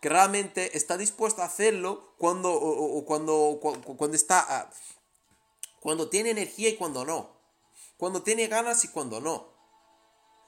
realmente 0.09 0.77
está 0.77 0.97
dispuesto 0.97 1.41
a 1.41 1.45
hacerlo 1.45 2.13
cuando, 2.17 3.03
cuando, 3.05 3.59
cu- 3.61 3.95
cuando 3.97 4.15
está, 4.15 4.69
cuando 5.79 6.09
tiene 6.09 6.31
energía 6.31 6.69
y 6.69 6.75
cuando 6.75 7.05
no, 7.05 7.29
cuando 7.97 8.21
tiene 8.23 8.47
ganas 8.47 8.83
y 8.83 8.89
cuando 8.89 9.21
no, 9.21 9.53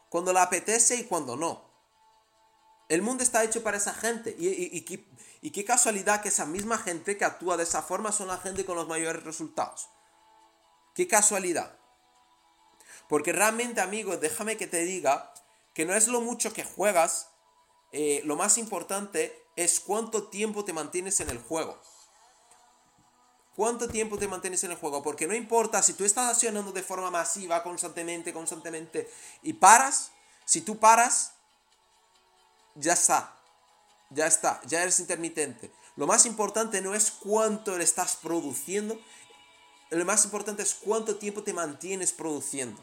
cuando 0.09 0.33
le 0.33 0.39
apetece 0.39 0.95
y 0.95 1.03
cuando 1.05 1.35
no. 1.35 1.65
El 2.89 3.01
mundo 3.01 3.21
está 3.23 3.43
hecho 3.43 3.63
para 3.63 3.77
esa 3.77 3.93
gente 3.93 4.35
y 4.37 4.81
qué- 4.81 5.05
y 5.41 5.51
qué 5.51 5.65
casualidad 5.65 6.21
que 6.21 6.29
esa 6.29 6.45
misma 6.45 6.77
gente 6.77 7.17
que 7.17 7.25
actúa 7.25 7.57
de 7.57 7.63
esa 7.63 7.81
forma 7.81 8.11
son 8.11 8.27
la 8.27 8.37
gente 8.37 8.65
con 8.65 8.75
los 8.75 8.87
mayores 8.87 9.23
resultados. 9.23 9.89
Qué 10.95 11.07
casualidad. 11.07 11.77
Porque 13.07 13.31
realmente, 13.31 13.81
amigos, 13.81 14.19
déjame 14.19 14.57
que 14.57 14.67
te 14.67 14.83
diga 14.83 15.33
que 15.73 15.85
no 15.85 15.93
es 15.93 16.07
lo 16.07 16.21
mucho 16.21 16.53
que 16.53 16.63
juegas, 16.63 17.29
eh, 17.91 18.21
lo 18.25 18.35
más 18.35 18.57
importante 18.57 19.46
es 19.57 19.81
cuánto 19.81 20.27
tiempo 20.27 20.63
te 20.63 20.71
mantienes 20.71 21.19
en 21.19 21.29
el 21.29 21.39
juego. 21.39 21.77
¿Cuánto 23.55 23.87
tiempo 23.87 24.19
te 24.19 24.27
mantienes 24.27 24.63
en 24.63 24.71
el 24.71 24.77
juego? 24.77 25.01
Porque 25.01 25.25
no 25.25 25.33
importa 25.33 25.81
si 25.81 25.93
tú 25.93 26.05
estás 26.05 26.31
accionando 26.31 26.71
de 26.71 26.83
forma 26.83 27.09
masiva, 27.09 27.63
constantemente, 27.63 28.31
constantemente, 28.31 29.11
y 29.41 29.53
paras, 29.53 30.11
si 30.45 30.61
tú 30.61 30.77
paras, 30.77 31.33
ya 32.75 32.93
está. 32.93 33.33
Ya 34.11 34.27
está, 34.27 34.61
ya 34.65 34.83
eres 34.83 34.99
intermitente. 34.99 35.71
Lo 35.95 36.05
más 36.05 36.27
importante 36.27 36.79
no 36.81 36.93
es 36.93 37.09
cuánto 37.09 37.75
le 37.77 37.83
estás 37.83 38.15
produciendo, 38.15 39.01
lo 39.89 40.05
más 40.05 40.23
importante 40.23 40.61
es 40.61 40.75
cuánto 40.75 41.15
tiempo 41.17 41.41
te 41.41 41.51
mantienes 41.51 42.13
produciendo. 42.13 42.79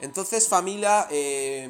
Entonces, 0.00 0.48
familia, 0.48 1.06
eh, 1.10 1.68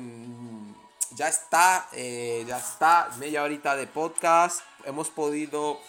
ya 1.14 1.28
está, 1.28 1.88
eh, 1.92 2.44
ya 2.46 2.58
está, 2.58 3.10
media 3.18 3.42
horita 3.42 3.76
de 3.76 3.86
podcast. 3.86 4.60
Hemos 4.84 5.10
podido 5.10 5.80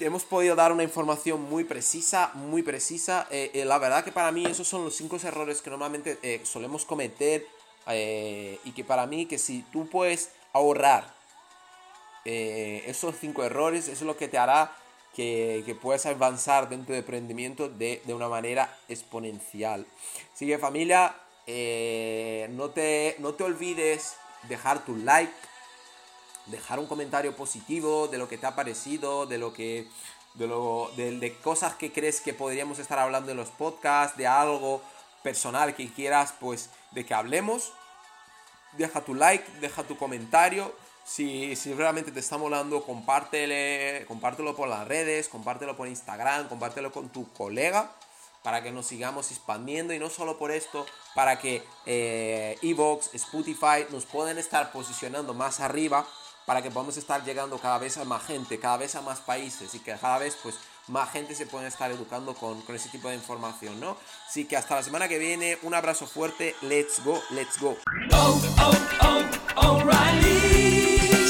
hemos 0.00 0.24
podido 0.24 0.56
dar 0.56 0.72
una 0.72 0.82
información 0.82 1.42
muy 1.42 1.64
precisa, 1.64 2.30
muy 2.34 2.62
precisa. 2.62 3.26
Eh, 3.30 3.50
eh, 3.54 3.64
la 3.64 3.78
verdad 3.78 4.04
que 4.04 4.12
para 4.12 4.32
mí 4.32 4.44
esos 4.44 4.66
son 4.66 4.84
los 4.84 4.96
cinco 4.96 5.18
errores 5.22 5.62
que 5.62 5.70
normalmente 5.70 6.18
eh, 6.22 6.40
solemos 6.44 6.84
cometer 6.84 7.46
y 7.86 8.72
que 8.72 8.82
para 8.82 9.06
mí 9.06 9.26
que 9.26 9.38
si 9.38 9.60
tú 9.70 9.86
puedes 9.90 10.30
ahorrar 10.54 11.12
esos 12.24 13.14
cinco 13.20 13.44
errores, 13.44 13.88
es 13.88 14.00
lo 14.00 14.16
que 14.16 14.26
te 14.26 14.38
hará 14.38 14.74
que, 15.14 15.62
que 15.66 15.74
puedas 15.74 16.06
avanzar 16.06 16.70
dentro 16.70 16.94
de 16.94 17.00
emprendimiento 17.00 17.68
de, 17.68 18.00
de, 18.06 18.14
una 18.14 18.26
manera 18.26 18.74
exponencial. 18.88 19.86
Así 20.32 20.46
que 20.46 20.56
familia, 20.58 21.14
no, 21.46 22.70
te, 22.70 23.16
no 23.18 23.34
te 23.34 23.44
olvides 23.44 24.16
dejar 24.48 24.84
tu 24.84 24.96
like 24.96 25.32
dejar 26.46 26.78
un 26.78 26.86
comentario 26.86 27.34
positivo 27.34 28.08
de 28.08 28.18
lo 28.18 28.28
que 28.28 28.38
te 28.38 28.46
ha 28.46 28.54
parecido, 28.54 29.26
de 29.26 29.38
lo 29.38 29.52
que. 29.52 29.88
De, 30.34 30.48
lo, 30.48 30.90
de, 30.96 31.36
cosas 31.44 31.74
que 31.74 31.92
crees 31.92 32.20
que 32.20 32.34
podríamos 32.34 32.80
estar 32.80 32.98
hablando 32.98 33.30
en 33.30 33.36
los 33.36 33.50
podcasts, 33.50 34.16
de 34.16 34.26
algo 34.26 34.82
personal 35.22 35.76
que 35.76 35.92
quieras, 35.92 36.34
pues, 36.40 36.70
de 36.90 37.06
que 37.06 37.14
hablemos. 37.14 37.72
Deja 38.72 39.02
tu 39.02 39.14
like, 39.14 39.48
deja 39.60 39.84
tu 39.84 39.96
comentario. 39.96 40.74
Si, 41.04 41.54
si 41.54 41.72
realmente 41.72 42.10
te 42.10 42.18
está 42.18 42.36
molando, 42.36 42.84
compártelo 42.84 44.56
por 44.56 44.68
las 44.68 44.88
redes, 44.88 45.28
compártelo 45.28 45.76
por 45.76 45.86
Instagram, 45.86 46.48
compártelo 46.48 46.90
con 46.90 47.10
tu 47.10 47.32
colega 47.32 47.92
para 48.44 48.62
que 48.62 48.70
nos 48.70 48.86
sigamos 48.86 49.30
expandiendo 49.30 49.94
y 49.94 49.98
no 49.98 50.10
solo 50.10 50.36
por 50.38 50.50
esto, 50.50 50.84
para 51.14 51.38
que 51.38 51.64
eh, 51.86 52.58
Evox, 52.60 53.14
Spotify 53.14 53.86
nos 53.90 54.04
puedan 54.04 54.36
estar 54.36 54.70
posicionando 54.70 55.32
más 55.32 55.60
arriba 55.60 56.06
para 56.44 56.60
que 56.60 56.70
podamos 56.70 56.98
estar 56.98 57.24
llegando 57.24 57.58
cada 57.58 57.78
vez 57.78 57.96
a 57.96 58.04
más 58.04 58.22
gente, 58.26 58.60
cada 58.60 58.76
vez 58.76 58.94
a 58.96 59.00
más 59.00 59.20
países 59.20 59.74
y 59.74 59.78
que 59.78 59.96
cada 59.96 60.18
vez 60.18 60.36
pues 60.42 60.56
más 60.88 61.10
gente 61.10 61.34
se 61.34 61.46
pueda 61.46 61.66
estar 61.66 61.90
educando 61.90 62.34
con, 62.34 62.60
con 62.60 62.76
ese 62.76 62.90
tipo 62.90 63.08
de 63.08 63.14
información, 63.14 63.80
¿no? 63.80 63.96
Así 64.28 64.44
que 64.44 64.58
hasta 64.58 64.74
la 64.74 64.82
semana 64.82 65.08
que 65.08 65.18
viene, 65.18 65.58
un 65.62 65.72
abrazo 65.72 66.06
fuerte, 66.06 66.54
let's 66.60 67.02
go, 67.02 67.22
let's 67.30 67.58
go. 67.58 67.78
Oh, 68.12 68.42
oh, 68.60 69.24
oh, 69.56 70.73